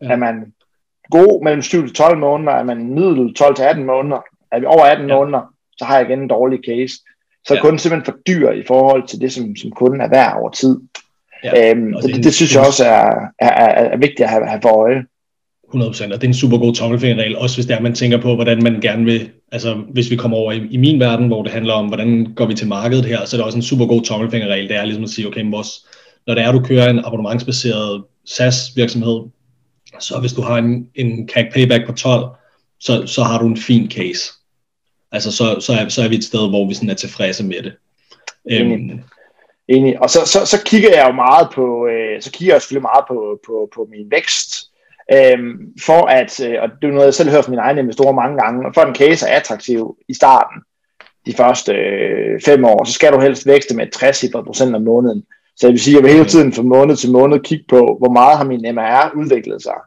Ja. 0.02 0.12
Er 0.12 0.16
man 0.16 0.52
god 1.11 1.44
mellem 1.44 1.62
7 1.62 1.87
til 1.87 1.94
12 1.94 2.18
måneder, 2.18 2.52
er 2.52 2.64
man 2.64 2.94
middel 2.94 3.35
12 3.35 3.54
til 3.54 3.62
18 3.62 3.85
måneder, 3.85 4.20
er 4.52 4.61
vi 4.61 4.66
over 4.66 4.85
18 4.85 5.09
ja. 5.09 5.16
måneder, 5.16 5.54
så 5.78 5.85
har 5.85 5.98
jeg 5.98 6.09
igen 6.09 6.22
en 6.22 6.28
dårlig 6.28 6.59
case. 6.66 6.94
Så 7.44 7.54
ja. 7.54 7.61
kunden 7.61 7.78
simpelthen 7.78 8.14
for 8.14 8.20
dyr 8.26 8.50
i 8.50 8.64
forhold 8.66 9.09
til 9.09 9.20
det, 9.20 9.33
som, 9.33 9.57
som 9.57 9.70
kunden 9.70 10.00
er 10.00 10.09
værd 10.09 10.37
over 10.40 10.50
tid. 10.50 10.81
Ja. 11.44 11.70
Øhm, 11.70 11.92
det, 11.92 12.14
det, 12.14 12.24
det 12.24 12.35
synes 12.35 12.54
jeg 12.54 12.66
også 12.66 12.85
er, 12.85 13.11
er, 13.38 13.50
er, 13.50 13.85
er 13.85 13.96
vigtigt 13.96 14.20
at 14.20 14.31
have, 14.31 14.46
have 14.46 14.62
for 14.62 14.68
øje. 14.68 15.04
100%, 15.74 15.78
og 15.81 15.94
det 15.94 16.24
er 16.24 16.28
en 16.28 16.35
super 16.35 16.59
god 16.59 16.74
tommelfingerregel, 16.74 17.37
også 17.37 17.57
hvis 17.57 17.66
det 17.66 17.76
er, 17.76 17.81
man 17.81 17.94
tænker 17.94 18.18
på, 18.18 18.35
hvordan 18.35 18.62
man 18.62 18.81
gerne 18.81 19.04
vil, 19.04 19.31
altså 19.52 19.74
hvis 19.74 20.11
vi 20.11 20.16
kommer 20.16 20.37
over 20.37 20.52
i, 20.52 20.66
i 20.70 20.76
min 20.76 21.00
verden, 21.00 21.26
hvor 21.26 21.42
det 21.42 21.52
handler 21.52 21.74
om, 21.74 21.87
hvordan 21.87 22.33
går 22.37 22.46
vi 22.46 22.54
til 22.54 22.68
markedet 22.68 23.04
her, 23.04 23.24
så 23.24 23.37
er 23.37 23.38
det 23.38 23.44
også 23.44 23.59
en 23.59 23.62
super 23.62 23.87
god 23.87 24.02
tommelfingerregel, 24.02 24.68
det 24.68 24.76
er 24.76 24.85
ligesom 24.85 25.04
at 25.04 25.11
sige, 25.11 25.26
okay, 25.26 25.50
vores, 25.50 25.87
når 26.26 26.35
det 26.35 26.44
er, 26.44 26.52
du 26.52 26.61
kører 26.61 26.90
en 26.90 27.04
abonnementsbaseret 27.04 28.04
SaaS 28.24 28.76
virksomhed, 28.76 29.20
så 30.00 30.20
hvis 30.20 30.33
du 30.33 30.42
har 30.42 30.57
en, 30.57 30.88
en 30.94 31.28
CAC 31.28 31.52
payback 31.52 31.87
på 31.87 31.92
12, 31.92 32.24
så, 32.81 33.07
så 33.07 33.22
har 33.22 33.38
du 33.38 33.46
en 33.46 33.57
fin 33.57 33.90
case. 33.90 34.33
Altså 35.12 35.33
så, 35.33 35.61
så, 35.61 35.72
er, 35.72 35.88
så 35.88 36.02
er 36.02 36.09
vi 36.09 36.16
et 36.16 36.24
sted, 36.24 36.48
hvor 36.48 36.68
vi 36.68 36.74
sådan 36.74 36.90
er 36.90 36.94
tilfredse 36.94 37.44
med 37.44 37.62
det. 37.62 37.72
Øhm, 38.50 38.72
Enig. 38.72 38.90
Øhm, 38.90 39.02
Enig. 39.68 40.02
Og 40.02 40.11
så, 40.11 40.18
så, 40.26 40.46
så 40.46 40.64
kigger 40.64 40.96
jeg 40.96 41.07
jo 41.09 41.12
meget 41.12 41.48
på, 41.54 41.87
øh, 41.87 42.22
så 42.22 42.31
kigger 42.31 42.54
jeg 42.54 42.62
selvfølgelig 42.62 42.83
meget 42.83 43.04
på, 43.09 43.38
på, 43.46 43.68
på 43.74 43.88
min 43.90 44.11
vækst, 44.11 44.67
Øhm, 45.12 45.75
for 45.87 46.07
at, 46.07 46.40
øh, 46.40 46.57
og 46.62 46.68
det 46.83 46.88
er 46.88 46.92
noget, 46.92 47.05
jeg 47.05 47.14
selv 47.14 47.31
hørt 47.31 47.44
fra 47.44 47.51
mine 47.51 47.62
egne 47.62 47.81
investorer 47.81 48.12
mange 48.12 48.42
gange, 48.42 48.75
for 48.75 48.81
at 48.81 48.88
en 48.88 48.94
case 48.94 49.27
er 49.27 49.37
attraktiv 49.37 49.97
i 50.09 50.14
starten, 50.14 50.62
de 51.27 51.35
første 51.35 51.73
øh, 51.73 52.40
fem 52.44 52.64
år, 52.64 52.85
så 52.85 52.92
skal 52.92 53.12
du 53.12 53.21
helst 53.21 53.47
vækste 53.47 53.77
med 53.77 53.90
60 53.90 54.25
procent 54.47 54.75
om 54.75 54.83
måneden. 54.83 55.25
Så 55.57 55.66
jeg 55.66 55.73
vil 55.73 55.81
sige, 55.81 55.94
at 55.94 55.97
jeg 55.97 56.03
vil 56.03 56.12
hele 56.12 56.23
mm. 56.23 56.29
tiden 56.29 56.53
fra 56.53 56.62
måned 56.62 56.97
til 56.97 57.12
måned 57.12 57.40
kigge 57.40 57.64
på, 57.68 57.97
hvor 58.01 58.12
meget 58.12 58.38
har 58.38 58.44
min 58.44 58.75
MR 58.75 59.12
udviklet 59.16 59.62
sig. 59.62 59.79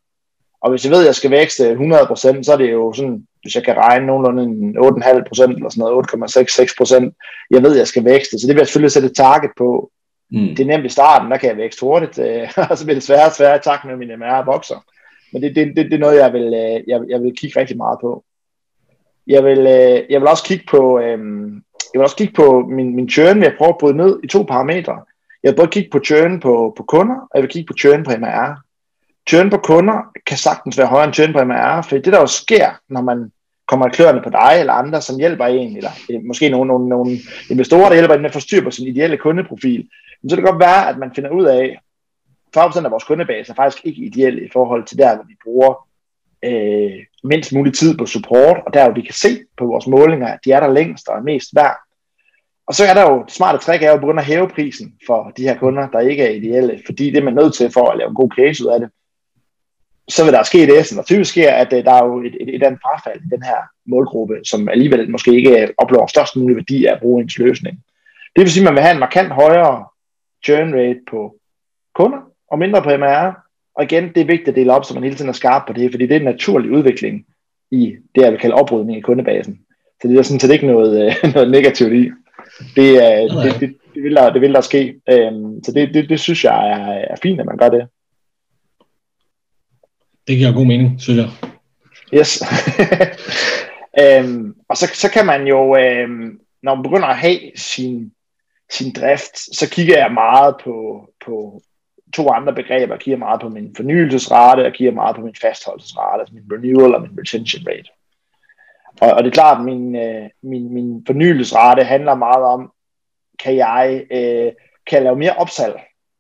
Og 0.62 0.70
hvis 0.70 0.86
jeg 0.86 0.92
ved, 0.92 1.00
at 1.00 1.06
jeg 1.06 1.16
skal 1.16 1.32
vækste 1.32 1.72
100%, 1.72 2.44
så 2.44 2.50
er 2.54 2.58
det 2.58 2.72
jo 2.72 2.94
sådan, 2.94 3.28
hvis 3.42 3.56
jeg 3.56 3.64
kan 3.64 3.78
regne 3.78 4.06
nogenlunde 4.06 4.44
en 4.44 4.78
8,5% 4.78 5.44
eller 5.44 5.70
sådan 5.70 5.82
noget, 5.82 6.06
8,66%, 6.14 7.48
jeg 7.52 7.64
ved, 7.64 7.72
at 7.72 7.78
jeg 7.78 7.88
skal 7.88 8.06
vækste. 8.06 8.40
Så 8.40 8.48
det 8.48 8.56
vil 8.56 8.60
jeg 8.60 8.68
selvfølgelig 8.68 8.92
sætte 8.92 9.10
et 9.10 9.16
target 9.16 9.52
på. 9.58 9.92
Mm. 10.32 10.56
Det 10.56 10.60
er 10.60 10.66
nemt 10.66 10.86
i 10.86 10.90
starten, 10.90 11.32
der 11.32 11.38
kan 11.38 11.50
jeg 11.50 11.58
vækste 11.58 11.82
hurtigt, 11.82 12.20
øh, 12.20 12.50
og 12.70 12.78
så 12.78 12.86
bliver 12.86 12.96
det 12.96 13.04
sværere 13.04 13.26
og 13.26 13.36
sværere 13.36 13.58
i 13.58 13.60
takt 13.64 13.86
med, 13.86 13.94
at 13.94 14.00
min 14.00 14.20
MR 14.20 14.46
vokser. 14.46 14.86
Men 15.34 15.42
det, 15.42 15.56
det, 15.56 15.68
det, 15.76 15.86
det 15.86 15.94
er 15.94 15.98
noget, 15.98 16.18
jeg 16.18 16.34
vil, 16.34 16.46
øh, 16.46 16.84
jeg, 16.88 17.02
jeg 17.10 17.22
vil 17.22 17.34
kigge 17.38 17.60
rigtig 17.60 17.78
meget 17.78 17.98
på. 18.02 18.24
Jeg 19.28 19.44
vil, 19.44 19.60
øh, 19.60 20.02
jeg 20.10 20.22
vil 20.22 20.28
også 20.28 20.44
kigge 20.44 20.66
på, 20.70 21.00
øh, 21.00 21.20
jeg 21.94 22.00
vil 22.00 22.02
også 22.02 22.16
kigge 22.16 22.34
på 22.34 22.66
min, 22.70 22.96
min 22.96 23.10
churn, 23.10 23.44
jeg 23.44 23.56
prøver 23.58 23.74
at 23.74 23.78
bryde 23.78 23.98
ned 23.98 24.20
i 24.24 24.28
to 24.28 24.44
parametre. 24.44 25.02
Jeg 25.44 25.52
vil 25.52 25.56
både 25.58 25.68
kigge 25.68 25.90
på 25.92 26.00
churn 26.06 26.40
på, 26.40 26.74
på 26.78 26.84
kunder, 26.84 27.16
og 27.16 27.32
jeg 27.36 27.42
vil 27.44 27.52
kigge 27.52 27.68
på 27.68 27.78
churn 27.80 28.04
på 28.04 28.12
MR. 28.12 28.62
Churn 29.30 29.50
på 29.50 29.58
kunder 29.58 29.98
kan 30.26 30.38
sagtens 30.38 30.78
være 30.78 30.88
højere 30.88 31.06
end 31.06 31.14
churn 31.14 31.34
på 31.34 31.44
MR, 31.44 31.82
for 31.82 31.98
det 31.98 32.14
der 32.14 32.20
jo 32.20 32.28
sker, 32.28 32.70
når 32.90 33.02
man 33.02 33.32
kommer 33.68 33.90
kløerne 33.90 34.22
på 34.24 34.30
dig 34.30 34.54
eller 34.60 34.74
andre, 34.74 35.02
som 35.02 35.20
hjælper 35.20 35.46
en, 35.46 35.78
eller 35.78 35.92
øh, 36.12 36.24
måske 36.24 36.50
nogle, 36.50 36.68
nogle, 36.68 36.90
nogle 36.90 37.12
investorer, 37.50 37.90
der 37.90 37.94
hjælper 37.94 38.16
en 38.16 38.22
med 38.22 38.30
at 38.30 38.34
få 38.34 38.40
styr 38.40 38.64
på 38.64 38.72
sin 38.72 38.88
ideelle 38.88 39.18
kundeprofil, 39.18 39.88
så 40.30 40.36
kan 40.36 40.38
det 40.38 40.52
godt 40.52 40.60
være, 40.60 40.90
at 40.90 40.98
man 40.98 41.12
finder 41.16 41.30
ud 41.30 41.46
af, 41.46 41.80
40% 42.58 42.86
af 42.86 42.92
vores 42.92 43.04
kundebase 43.04 43.52
er 43.52 43.56
faktisk 43.56 43.86
ikke 43.86 44.02
ideel 44.02 44.46
i 44.46 44.50
forhold 44.54 44.86
til 44.86 44.98
der, 44.98 45.16
hvor 45.16 45.24
vi 45.24 45.36
bruger 45.44 45.88
øh, 46.46 47.06
mindst 47.24 47.54
mulig 47.54 47.74
tid 47.74 47.98
på 47.98 48.06
support, 48.06 48.58
og 48.66 48.74
der 48.74 48.84
hvor 48.86 48.94
vi 48.94 49.02
kan 49.02 49.14
se 49.14 49.40
på 49.58 49.66
vores 49.66 49.88
målinger, 49.88 50.28
at 50.28 50.40
de 50.46 50.52
er 50.52 50.60
der 50.60 50.74
længst 50.74 51.08
og 51.08 51.18
er 51.18 51.22
mest 51.22 51.56
værd. 51.56 51.78
Og 52.68 52.76
så 52.76 52.86
er 52.86 52.94
der 52.94 53.12
jo, 53.12 53.24
det 53.24 53.34
smarte 53.34 53.58
trick 53.58 53.84
er 53.84 53.88
jo 53.88 53.94
at 53.94 54.00
begynde 54.00 54.20
at 54.20 54.26
hæve 54.26 54.50
prisen 54.50 54.94
for 55.08 55.32
de 55.38 55.44
her 55.44 55.58
kunder, 55.58 55.90
der 55.90 56.00
ikke 56.00 56.24
er 56.24 56.30
ideelle, 56.30 56.82
fordi 56.86 57.06
det 57.06 57.18
er 57.18 57.24
man 57.24 57.34
nødt 57.34 57.54
til 57.54 57.72
for 57.72 57.90
at 57.90 57.98
lave 57.98 58.10
en 58.10 58.16
god 58.16 58.30
case 58.30 58.66
ud 58.66 58.70
af 58.74 58.80
det. 58.80 58.90
Så 60.08 60.24
vil 60.24 60.34
der 60.34 60.44
ske 60.44 60.68
det, 60.68 60.86
som 60.86 60.96
der 60.96 61.04
typisk 61.04 61.32
sker, 61.32 61.52
at 61.52 61.74
øh, 61.74 61.84
der 61.84 61.94
er 61.94 62.06
jo 62.06 62.24
et, 62.24 62.36
et, 62.42 62.56
et 62.56 62.64
andet 62.64 62.80
frafald 62.82 63.22
i 63.22 63.30
den 63.36 63.44
her 63.44 63.58
målgruppe, 63.86 64.36
som 64.44 64.70
alligevel 64.70 65.12
måske 65.12 65.36
ikke 65.36 65.62
øh, 65.62 65.70
oplever 65.78 66.08
størst 66.08 66.36
mulig 66.36 66.56
værdi 66.56 66.86
af 66.86 66.94
at 66.94 67.00
bruge 67.00 67.22
ens 67.22 67.38
løsning. 67.38 67.84
Det 68.36 68.42
vil 68.42 68.52
sige, 68.52 68.64
at 68.64 68.66
man 68.66 68.74
vil 68.74 68.84
have 68.84 68.94
en 68.94 69.00
markant 69.00 69.32
højere 69.32 69.86
churn 70.46 70.74
rate 70.74 71.00
på 71.10 71.36
kunder, 71.96 72.31
og 72.52 72.60
mindre 72.60 72.82
på 72.82 72.90
MR. 72.90 73.34
Og 73.76 73.84
igen, 73.84 74.04
det 74.04 74.18
er 74.18 74.26
vigtigt 74.26 74.48
at 74.48 74.56
dele 74.56 74.74
op, 74.74 74.86
så 74.86 74.94
man 74.94 75.04
hele 75.04 75.16
tiden 75.16 75.30
er 75.30 75.34
skarp 75.34 75.64
på 75.68 75.74
det, 75.74 75.92
fordi 75.92 76.06
det 76.06 76.16
er 76.16 76.20
en 76.20 76.26
naturlig 76.26 76.72
udvikling 76.72 77.26
i 77.72 77.96
det, 78.16 78.22
jeg 78.22 78.32
vil 78.32 78.40
kalde 78.40 78.56
oprydning 78.56 78.98
i 78.98 79.02
kundebasen. 79.02 79.60
Så 80.02 80.08
det 80.08 80.18
er 80.18 80.22
sådan 80.22 80.40
set 80.40 80.52
ikke 80.52 80.68
noget, 80.68 81.06
øh, 81.06 81.16
noget 81.34 81.52
negativt 81.52 81.94
i. 81.94 82.12
Det, 82.76 83.04
er, 83.06 83.44
det, 83.44 83.60
det, 83.60 83.76
det, 83.96 84.04
vil 84.04 84.16
der, 84.16 84.34
det 84.34 84.42
vil 84.42 84.54
der 84.54 84.62
ske. 84.62 84.96
Øhm, 85.10 85.64
så 85.64 85.72
det, 85.72 85.94
det, 85.94 86.10
det 86.10 86.20
synes 86.20 86.44
jeg 86.44 86.70
er, 86.72 87.06
er 87.14 87.16
fint, 87.24 87.40
at 87.40 87.46
man 87.46 87.58
gør 87.58 87.70
det. 87.70 87.88
Det 90.28 90.38
giver 90.38 90.54
god 90.54 90.66
mening, 90.66 91.02
synes 91.02 91.20
jeg. 91.20 91.30
Yes. 92.14 92.44
Øhm, 94.00 94.56
og 94.70 94.78
så, 94.78 94.92
så 94.94 95.12
kan 95.12 95.26
man 95.26 95.48
jo, 95.48 95.78
øhm, 95.78 96.40
når 96.64 96.76
man 96.76 96.84
begynder 96.84 97.08
at 97.08 97.18
have 97.18 97.40
sin, 97.56 98.12
sin 98.72 98.94
drift, 98.94 99.56
så 99.58 99.70
kigger 99.70 99.98
jeg 99.98 100.14
meget 100.14 100.56
på, 100.64 101.06
på 101.26 101.62
to 102.14 102.30
andre 102.30 102.54
begreber. 102.54 102.94
Jeg 102.94 103.00
kigger 103.00 103.18
meget 103.18 103.42
på 103.42 103.50
min 103.50 103.76
fornyelsesrate, 103.76 104.66
og 104.66 104.74
kigger 104.74 104.94
meget 104.94 105.16
på 105.16 105.22
min 105.22 105.36
fastholdelsesrate, 105.42 106.20
altså 106.20 106.36
min 106.36 106.52
renewal 106.52 106.96
og 106.96 107.02
min 107.02 107.20
retention 107.20 107.68
rate. 107.68 107.90
Og, 109.02 109.12
og 109.12 109.24
det 109.24 109.30
er 109.30 109.34
klart, 109.34 109.58
at 109.58 109.66
min, 109.66 109.96
øh, 109.96 110.30
min, 110.44 110.74
min 110.74 111.04
fornyelsesrate 111.08 111.84
handler 111.84 112.16
meget 112.16 112.44
om, 112.44 112.72
kan 113.40 113.56
jeg, 113.56 114.06
øh, 114.12 114.52
kan 114.88 114.96
jeg 114.96 115.04
lave 115.04 115.16
mere 115.16 115.36
opsalg, 115.36 115.80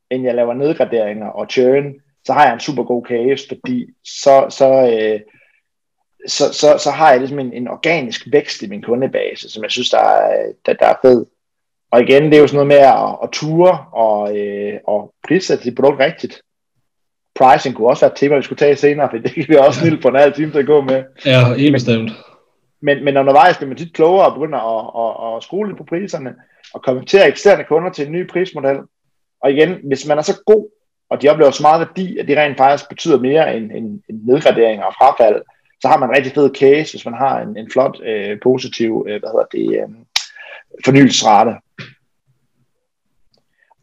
end 0.10 0.24
jeg 0.24 0.36
laver 0.36 0.54
nedgraderinger 0.54 1.28
og 1.28 1.48
churn, 1.50 1.94
så 2.26 2.34
har 2.34 2.44
jeg 2.46 2.54
en 2.54 2.60
super 2.60 2.84
god 2.84 3.06
case, 3.06 3.48
fordi 3.48 3.88
så, 4.04 4.46
så, 4.50 4.98
øh, 4.98 5.20
så, 6.28 6.54
så, 6.54 6.78
så 6.78 6.92
har 6.92 7.10
jeg 7.12 7.20
ligesom 7.20 7.40
en, 7.40 7.54
en 7.54 7.68
organisk 7.68 8.28
vækst 8.32 8.62
i 8.62 8.68
min 8.68 8.82
kundebase, 8.82 9.50
som 9.50 9.64
jeg 9.64 9.72
synes, 9.72 9.90
der 9.90 10.00
er, 10.00 10.52
der, 10.66 10.74
der 10.74 10.86
er 10.86 10.96
fed. 11.02 11.26
Og 11.92 12.02
igen, 12.02 12.24
det 12.24 12.34
er 12.34 12.40
jo 12.40 12.48
sådan 12.48 12.68
noget 12.68 12.68
med 12.68 12.78
at, 12.78 13.18
at 13.24 13.30
ture 13.32 13.86
og, 13.92 14.38
øh, 14.38 14.74
og 14.88 15.14
prissætte 15.28 15.64
dit 15.64 15.76
produkt 15.76 16.00
rigtigt. 16.00 16.42
Pricing 17.36 17.76
kunne 17.76 17.88
også 17.88 18.06
være 18.06 18.12
et 18.12 18.18
tema, 18.18 18.36
vi 18.36 18.42
skulle 18.42 18.60
tage 18.60 18.76
senere, 18.76 19.10
for 19.12 19.18
det 19.18 19.34
kan 19.34 19.46
vi 19.48 19.56
også 19.56 19.80
snille 19.80 20.02
på 20.02 20.08
en 20.08 20.16
halv 20.16 20.34
time 20.34 20.52
til 20.52 20.60
at 20.60 20.66
gå 20.66 20.82
med. 20.82 21.04
Ja, 21.26 21.54
helt 21.54 21.74
bestemt. 21.74 22.12
Men, 22.82 23.04
men 23.04 23.18
undervejs 23.18 23.58
bliver 23.58 23.68
man 23.68 23.78
tit 23.78 23.94
klogere 23.94 24.26
og 24.26 24.34
begynder 24.34 24.60
at, 24.60 24.84
at, 25.04 25.38
at 25.38 25.44
skole 25.44 25.76
på 25.76 25.84
priserne 25.84 26.36
og 26.74 26.82
konvertere 26.82 27.28
eksisterende 27.28 27.66
kunder 27.66 27.92
til 27.92 28.06
en 28.06 28.12
ny 28.12 28.28
prismodel. 28.28 28.80
Og 29.42 29.52
igen, 29.52 29.78
hvis 29.88 30.08
man 30.08 30.18
er 30.18 30.22
så 30.22 30.42
god, 30.46 30.70
og 31.10 31.22
de 31.22 31.30
oplever 31.30 31.52
så 31.52 31.64
meget 31.64 31.88
værdi, 31.88 32.18
at 32.18 32.28
det 32.28 32.38
rent 32.38 32.58
faktisk 32.58 32.90
betyder 32.90 33.20
mere 33.20 33.58
end, 33.58 33.72
end, 33.72 34.02
end 34.10 34.22
nedgradering 34.24 34.84
og 34.84 34.94
frafald, 34.98 35.42
så 35.82 35.88
har 35.88 35.98
man 35.98 36.10
en 36.10 36.16
rigtig 36.16 36.34
fed 36.34 36.50
case, 36.56 36.94
hvis 36.94 37.06
man 37.06 37.14
har 37.14 37.42
en, 37.42 37.58
en 37.58 37.72
flot, 37.72 38.02
øh, 38.04 38.38
positiv 38.44 39.06
øh, 39.10 39.20
hvad 39.20 39.30
hedder 39.30 39.46
det, 39.52 39.82
øh, 39.82 39.90
fornyelsesrate. 40.86 41.56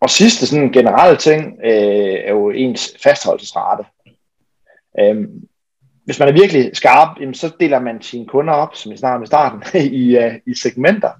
Og 0.00 0.10
sidste 0.10 0.46
sådan 0.46 0.72
generelle 0.72 1.16
ting 1.16 1.58
øh, 1.64 2.14
er 2.24 2.30
jo 2.30 2.50
ens 2.50 2.96
fastholdelsesrate. 3.02 3.84
Øh, 5.00 5.28
hvis 6.08 6.18
man 6.18 6.28
er 6.28 6.32
virkelig 6.32 6.70
skarp, 6.76 7.20
jamen, 7.20 7.34
så 7.34 7.52
deler 7.60 7.80
man 7.80 8.02
sine 8.02 8.26
kunder 8.26 8.52
op, 8.52 8.74
som 8.74 8.92
vi 8.92 8.96
snakkede 8.96 9.16
om 9.16 9.22
i 9.22 9.26
starten, 9.26 9.62
i, 10.00 10.18
uh, 10.18 10.34
i 10.46 10.54
segmenter. 10.54 11.10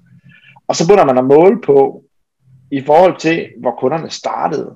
Og 0.67 0.75
så 0.75 0.87
begynder 0.87 1.05
man 1.05 1.17
at 1.17 1.25
måle 1.25 1.61
på, 1.61 2.03
i 2.71 2.81
forhold 2.81 3.19
til, 3.19 3.49
hvor 3.59 3.75
kunderne 3.79 4.09
startede, 4.09 4.75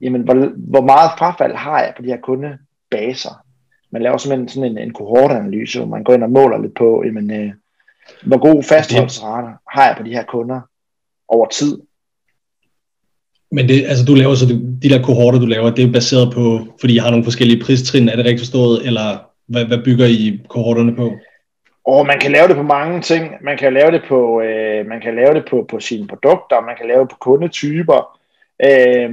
jamen, 0.00 0.22
hvor, 0.22 0.52
hvor 0.56 0.80
meget 0.80 1.10
frafald 1.18 1.54
har 1.54 1.80
jeg 1.80 1.92
på 1.96 2.02
de 2.02 2.08
her 2.08 2.20
kundebaser. 2.20 3.44
Man 3.90 4.02
laver 4.02 4.16
simpelthen 4.16 4.48
sådan 4.48 4.70
en, 4.70 4.78
en 4.78 4.92
kohortanalyse, 4.92 5.78
hvor 5.78 5.88
man 5.88 6.04
går 6.04 6.14
ind 6.14 6.24
og 6.24 6.30
måler 6.30 6.58
lidt 6.58 6.74
på, 6.74 7.02
jamen, 7.06 7.30
uh, 7.30 7.52
hvor 8.26 8.38
god 8.38 8.62
fastholdelsesrate 8.62 9.48
har 9.70 9.86
jeg 9.86 9.94
på 9.96 10.02
de 10.02 10.12
her 10.12 10.24
kunder 10.24 10.60
over 11.28 11.46
tid. 11.46 11.78
Men 13.54 13.68
det, 13.68 13.84
altså 13.90 14.04
du 14.04 14.14
laver 14.14 14.34
så 14.34 14.46
de 14.82 14.88
der 14.88 15.02
kohorter, 15.02 15.38
du 15.38 15.46
laver, 15.46 15.70
det 15.70 15.84
er 15.84 15.92
baseret 15.92 16.32
på, 16.34 16.58
fordi 16.80 16.94
I 16.94 16.98
har 16.98 17.10
nogle 17.10 17.24
forskellige 17.24 17.62
pristrin, 17.64 18.08
er 18.08 18.16
det 18.16 18.24
rigtigt 18.24 18.40
forstået, 18.40 18.86
eller 18.86 19.08
hvad, 19.46 19.64
hvad 19.64 19.78
bygger 19.84 20.06
I 20.06 20.40
kohorterne 20.48 20.96
på? 20.96 21.12
Og 21.86 22.06
man 22.06 22.18
kan 22.20 22.32
lave 22.32 22.48
det 22.48 22.56
på 22.56 22.62
mange 22.62 23.00
ting. 23.00 23.32
Man 23.40 23.58
kan 23.58 23.72
lave 23.72 23.90
det 23.90 24.02
på, 24.08 24.40
øh, 24.40 24.86
man 24.86 25.00
kan 25.00 25.14
lave 25.14 25.34
det 25.34 25.44
på, 25.50 25.66
på 25.70 25.80
sine 25.80 26.06
produkter, 26.06 26.60
man 26.60 26.76
kan 26.76 26.86
lave 26.86 27.00
det 27.00 27.08
på 27.08 27.16
kundetyper. 27.20 28.18
Øh, 28.64 29.10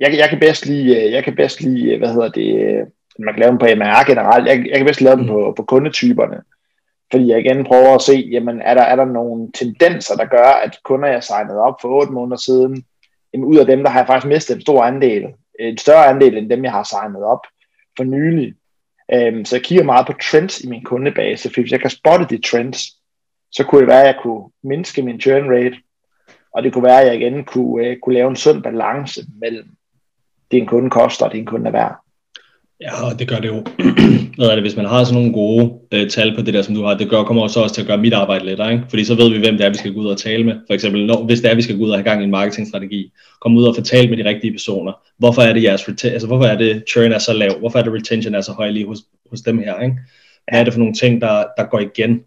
jeg, 0.00 0.10
jeg, 0.22 0.28
kan 0.30 0.40
bedst 0.40 0.66
lide, 0.66 0.96
øh, 0.96 1.12
jeg 1.12 1.24
kan 1.24 1.36
bedst 1.36 1.60
lide, 1.62 1.92
øh, 1.92 1.98
hvad 1.98 2.08
hedder 2.08 2.28
det, 2.28 2.48
øh, 2.66 2.86
man 3.18 3.34
kan 3.34 3.40
lave 3.40 3.50
dem 3.50 3.58
på 3.58 3.66
MR 3.66 4.06
generelt. 4.06 4.48
Jeg, 4.48 4.56
jeg 4.70 4.76
kan 4.76 4.86
bedst 4.86 5.00
lave 5.00 5.16
dem 5.16 5.26
på, 5.26 5.54
på 5.56 5.62
kundetyperne. 5.62 6.36
Fordi 7.10 7.28
jeg 7.30 7.38
igen 7.40 7.64
prøver 7.64 7.94
at 7.94 8.02
se, 8.02 8.28
jamen 8.32 8.60
er 8.60 8.74
der, 8.74 8.82
er 8.82 8.96
der 8.96 9.04
nogle 9.04 9.48
tendenser, 9.54 10.14
der 10.16 10.24
gør, 10.24 10.50
at 10.64 10.78
kunder, 10.84 11.08
jeg 11.08 11.22
signede 11.22 11.60
op 11.60 11.74
for 11.80 11.88
8 11.88 12.12
måneder 12.12 12.36
siden, 12.36 12.84
jamen 13.32 13.46
ud 13.46 13.56
af 13.56 13.66
dem, 13.66 13.82
der 13.82 13.90
har 13.90 14.00
jeg 14.00 14.06
faktisk 14.06 14.26
mistet 14.26 14.54
en 14.54 14.60
stor 14.60 14.84
andel. 14.84 15.26
En 15.60 15.78
større 15.78 16.06
andel 16.06 16.36
end 16.36 16.50
dem, 16.50 16.64
jeg 16.64 16.72
har 16.72 16.82
signet 16.82 17.24
op 17.24 17.46
for 17.96 18.04
nylig. 18.04 18.54
Øhm, 19.14 19.44
så 19.44 19.56
jeg 19.56 19.62
kigger 19.62 19.84
meget 19.84 20.06
på 20.06 20.12
trends 20.12 20.60
i 20.60 20.68
min 20.68 20.84
kundebase, 20.84 21.50
for 21.50 21.60
hvis 21.60 21.72
jeg 21.72 21.80
kan 21.80 21.90
spotte 21.90 22.26
de 22.30 22.42
trends, 22.42 22.80
så 23.52 23.64
kunne 23.64 23.80
det 23.80 23.88
være, 23.88 24.00
at 24.00 24.06
jeg 24.06 24.18
kunne 24.22 24.50
mindske 24.62 25.02
min 25.02 25.20
churn 25.20 25.50
rate, 25.50 25.76
og 26.54 26.62
det 26.62 26.72
kunne 26.72 26.84
være, 26.84 27.00
at 27.00 27.06
jeg 27.06 27.16
igen 27.16 27.44
kunne, 27.44 27.86
øh, 27.86 27.96
kunne 28.02 28.14
lave 28.14 28.30
en 28.30 28.36
sund 28.36 28.62
balance 28.62 29.20
mellem 29.40 29.68
det 30.50 30.58
en 30.58 30.66
kunde 30.66 30.90
koster 30.90 31.26
og 31.26 31.32
det 31.32 31.38
en 31.38 31.46
kunde 31.46 31.66
er 31.66 31.72
værd. 31.72 31.96
Ja, 32.80 33.06
og 33.06 33.18
det 33.18 33.28
gør 33.28 33.36
det 33.36 33.48
jo. 33.48 33.64
Hvad 34.36 34.46
er 34.46 34.54
det, 34.54 34.62
hvis 34.62 34.76
man 34.76 34.86
har 34.86 35.04
sådan 35.04 35.18
nogle 35.18 35.32
gode 35.32 35.78
øh, 35.92 36.10
tal 36.10 36.36
på 36.36 36.42
det 36.42 36.54
der, 36.54 36.62
som 36.62 36.74
du 36.74 36.82
har, 36.82 36.94
det 36.94 37.10
gør, 37.10 37.22
kommer 37.22 37.42
også, 37.42 37.60
også 37.60 37.74
til 37.74 37.82
at 37.82 37.86
gøre 37.86 37.98
mit 37.98 38.12
arbejde 38.12 38.44
lettere, 38.44 38.72
ikke? 38.72 38.84
Fordi 38.88 39.04
så 39.04 39.14
ved 39.14 39.30
vi, 39.30 39.38
hvem 39.38 39.56
det 39.56 39.66
er, 39.66 39.70
vi 39.70 39.76
skal 39.76 39.94
gå 39.94 40.00
ud 40.00 40.06
og 40.06 40.18
tale 40.18 40.44
med. 40.44 40.54
For 40.66 40.74
eksempel, 40.74 41.06
når, 41.06 41.24
hvis 41.24 41.40
det 41.40 41.50
er, 41.50 41.54
vi 41.54 41.62
skal 41.62 41.78
gå 41.78 41.84
ud 41.84 41.90
og 41.90 41.96
have 41.96 42.04
gang 42.04 42.20
i 42.20 42.24
en 42.24 42.30
marketingstrategi, 42.30 43.12
komme 43.40 43.58
ud 43.58 43.64
og 43.64 43.74
fortælle 43.74 44.10
med 44.10 44.24
de 44.24 44.28
rigtige 44.28 44.52
personer. 44.52 44.92
Hvorfor 45.18 45.42
er 45.42 45.52
det 45.52 45.62
jeres 45.62 45.88
altså, 46.04 46.26
hvorfor 46.26 46.44
er 46.44 46.58
det 46.58 46.84
churn 46.90 47.12
er 47.12 47.18
så 47.18 47.32
lav? 47.32 47.58
Hvorfor 47.58 47.78
er 47.78 47.82
det 47.82 47.92
retention 47.92 48.34
er 48.34 48.40
så 48.40 48.52
høj 48.52 48.70
lige 48.70 48.86
hos, 48.86 48.98
hos 49.30 49.40
dem 49.40 49.58
her, 49.58 49.80
ikke? 49.80 49.96
Hvad 50.48 50.60
er 50.60 50.64
det 50.64 50.72
for 50.72 50.80
nogle 50.80 50.94
ting, 50.94 51.20
der, 51.20 51.44
der 51.56 51.64
går 51.64 51.80
igen? 51.80 52.20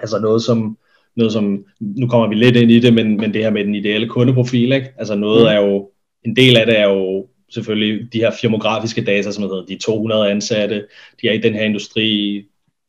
Altså 0.00 0.18
noget 0.18 0.42
som, 0.42 0.78
noget 1.16 1.32
som, 1.32 1.64
nu 1.80 2.08
kommer 2.08 2.28
vi 2.28 2.34
lidt 2.34 2.56
ind 2.56 2.70
i 2.70 2.80
det, 2.80 2.94
men, 2.94 3.16
men 3.16 3.34
det 3.34 3.42
her 3.42 3.50
med 3.50 3.64
den 3.64 3.74
ideelle 3.74 4.08
kundeprofil, 4.08 4.72
ikke? 4.72 4.88
Altså 4.98 5.14
noget 5.14 5.42
mm. 5.42 5.48
er 5.48 5.56
jo, 5.56 5.90
en 6.24 6.36
del 6.36 6.56
af 6.56 6.66
det 6.66 6.78
er 6.78 6.88
jo 6.88 7.26
selvfølgelig 7.50 8.12
de 8.12 8.18
her 8.18 8.30
firmografiske 8.40 9.04
data, 9.04 9.30
som 9.30 9.42
hedder 9.42 9.64
de 9.64 9.78
200 9.78 10.30
ansatte, 10.30 10.86
de 11.22 11.28
er 11.28 11.32
i 11.32 11.38
den 11.38 11.54
her 11.54 11.62
industri, 11.62 12.44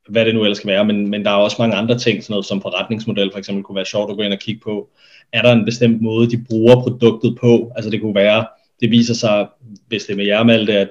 hvad 0.10 0.26
det 0.26 0.36
nu 0.36 0.44
ellers 0.44 0.58
skal 0.58 0.70
være, 0.70 0.86
men, 0.86 1.10
men 1.10 1.26
der 1.26 1.32
er 1.32 1.36
også 1.36 1.56
mange 1.60 1.76
andre 1.76 1.98
ting, 1.98 2.24
sådan 2.24 2.34
noget 2.34 2.46
som 2.46 2.62
forretningsmodel 2.62 3.32
for 3.32 3.40
eksempel 3.40 3.64
kunne 3.64 3.76
være 3.76 3.86
sjovt 3.86 4.12
at 4.12 4.18
gå 4.18 4.24
ind 4.24 4.34
og 4.34 4.40
kigge 4.40 4.62
på. 4.62 4.90
Er 5.34 5.42
der 5.42 5.52
en 5.52 5.66
bestemt 5.66 6.02
måde, 6.02 6.30
de 6.30 6.44
bruger 6.50 6.82
produktet 6.82 7.38
på? 7.42 7.72
Altså 7.76 7.92
det 7.92 8.02
kunne 8.02 8.16
være, 8.16 8.46
det 8.80 8.92
viser 8.92 9.14
sig, 9.14 9.48
hvis 9.88 10.06
det 10.06 10.14
er 10.14 10.18
med 10.18 10.26
jer, 10.26 10.44
Malte, 10.44 10.74
at 10.74 10.90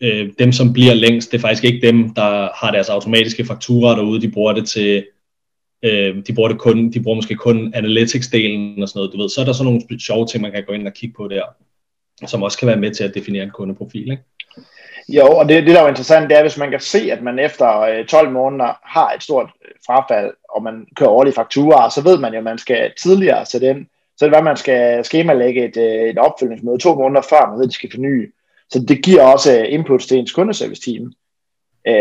øh, 0.00 0.30
dem, 0.38 0.52
som 0.52 0.72
bliver 0.72 0.94
længst, 0.94 1.32
det 1.32 1.38
er 1.38 1.42
faktisk 1.42 1.64
ikke 1.64 1.86
dem, 1.86 2.14
der 2.14 2.48
har 2.64 2.70
deres 2.72 2.88
automatiske 2.88 3.44
fakturer 3.44 3.94
derude, 3.94 4.20
de 4.20 4.30
bruger 4.30 4.52
det 4.52 4.68
til, 4.68 5.04
øh, 5.82 6.16
de 6.26 6.34
bruger 6.34 6.48
det 6.48 6.58
kun, 6.58 6.92
de 6.92 7.02
bruger 7.02 7.16
måske 7.16 7.34
kun 7.34 7.74
analytics-delen 7.74 8.82
og 8.82 8.88
sådan 8.88 8.98
noget, 8.98 9.12
du 9.12 9.20
ved, 9.20 9.28
så 9.28 9.40
er 9.40 9.44
der 9.44 9.52
sådan 9.52 9.72
nogle 9.72 10.00
sjove 10.00 10.26
ting, 10.26 10.42
man 10.42 10.52
kan 10.52 10.64
gå 10.66 10.72
ind 10.72 10.86
og 10.86 10.94
kigge 10.94 11.14
på 11.16 11.28
der 11.28 11.42
som 12.26 12.42
også 12.42 12.58
kan 12.58 12.68
være 12.68 12.76
med 12.76 12.94
til 12.94 13.04
at 13.04 13.14
definere 13.14 13.44
en 13.44 13.50
kundeprofil. 13.50 14.10
Ikke? 14.10 14.22
Jo, 15.08 15.26
og 15.26 15.48
det, 15.48 15.66
det 15.66 15.74
der 15.74 15.78
er 15.78 15.82
jo 15.82 15.88
interessant, 15.88 16.30
det 16.30 16.38
er, 16.38 16.42
hvis 16.42 16.58
man 16.58 16.70
kan 16.70 16.80
se, 16.80 17.12
at 17.12 17.22
man 17.22 17.38
efter 17.38 17.80
øh, 17.80 18.06
12 18.06 18.30
måneder 18.30 18.78
har 18.82 19.12
et 19.12 19.22
stort 19.22 19.50
øh, 19.64 19.70
frafald, 19.86 20.32
og 20.48 20.62
man 20.62 20.86
kører 20.96 21.10
årlige 21.10 21.34
fakturer, 21.34 21.88
så 21.88 22.00
ved 22.02 22.18
man 22.18 22.32
jo, 22.32 22.38
at 22.38 22.44
man 22.44 22.58
skal 22.58 22.92
tidligere 23.02 23.46
sætte 23.46 23.70
ind. 23.70 23.86
Så 24.16 24.24
det 24.24 24.32
er, 24.32 24.38
at 24.38 24.44
man 24.44 24.56
skal 24.56 25.04
skemalægge 25.04 25.64
et, 25.64 25.76
øh, 25.76 26.10
et 26.10 26.18
opfølgningsmøde 26.18 26.78
to 26.78 26.94
måneder 26.94 27.22
før, 27.22 27.46
man 27.46 27.58
ved, 27.58 27.64
at 27.64 27.68
de 27.68 27.74
skal 27.74 27.90
forny. 27.92 28.34
Så 28.70 28.84
det 28.88 29.02
giver 29.02 29.22
også 29.22 29.62
input 29.62 30.00
til 30.00 30.18
ens 30.18 30.32
kundeservice 30.32 30.82
team. 30.82 31.12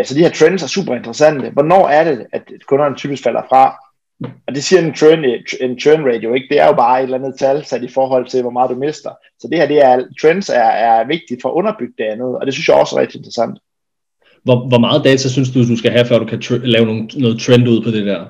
Så 0.03 0.13
de 0.13 0.19
her 0.19 0.29
trends 0.29 0.63
er 0.63 0.67
super 0.67 0.95
interessante. 0.95 1.49
Hvornår 1.49 1.87
er 1.87 2.03
det, 2.03 2.25
at 2.31 2.43
kunderne 2.67 2.95
typisk 2.95 3.23
falder 3.23 3.41
fra? 3.49 3.77
Og 4.23 4.55
det 4.55 4.63
siger 4.63 4.81
en 4.81 4.95
churn, 4.95 5.25
en 5.61 5.79
churn 5.79 6.05
rate 6.05 6.23
jo 6.23 6.33
ikke. 6.33 6.47
Det 6.49 6.59
er 6.59 6.65
jo 6.65 6.73
bare 6.73 6.99
et 6.99 7.03
eller 7.03 7.17
andet 7.17 7.39
tal 7.39 7.65
sat 7.65 7.83
i 7.83 7.87
forhold 7.87 8.25
til, 8.27 8.41
hvor 8.41 8.51
meget 8.51 8.69
du 8.69 8.75
mister. 8.75 9.11
Så 9.39 9.47
det 9.47 9.57
her, 9.57 9.67
det 9.67 9.85
er, 9.85 10.03
trends 10.21 10.49
er, 10.49 10.69
er 10.89 11.07
vigtigt 11.07 11.41
for 11.41 11.49
at 11.49 11.53
underbygge 11.53 11.93
det 11.97 12.03
andet, 12.03 12.37
og 12.37 12.45
det 12.45 12.53
synes 12.53 12.67
jeg 12.67 12.75
også 12.75 12.95
er 12.95 13.01
rigtig 13.01 13.17
interessant. 13.17 13.59
Hvor, 14.43 14.67
hvor 14.67 14.79
meget 14.79 15.03
data 15.03 15.29
synes 15.29 15.51
du, 15.51 15.67
du 15.67 15.77
skal 15.77 15.91
have, 15.91 16.05
før 16.05 16.19
du 16.19 16.25
kan 16.25 16.39
tr- 16.39 16.65
lave 16.65 16.85
nogle, 16.85 17.09
noget 17.17 17.41
trend 17.41 17.67
ud 17.67 17.83
på 17.83 17.91
det 17.91 18.05
der? 18.05 18.25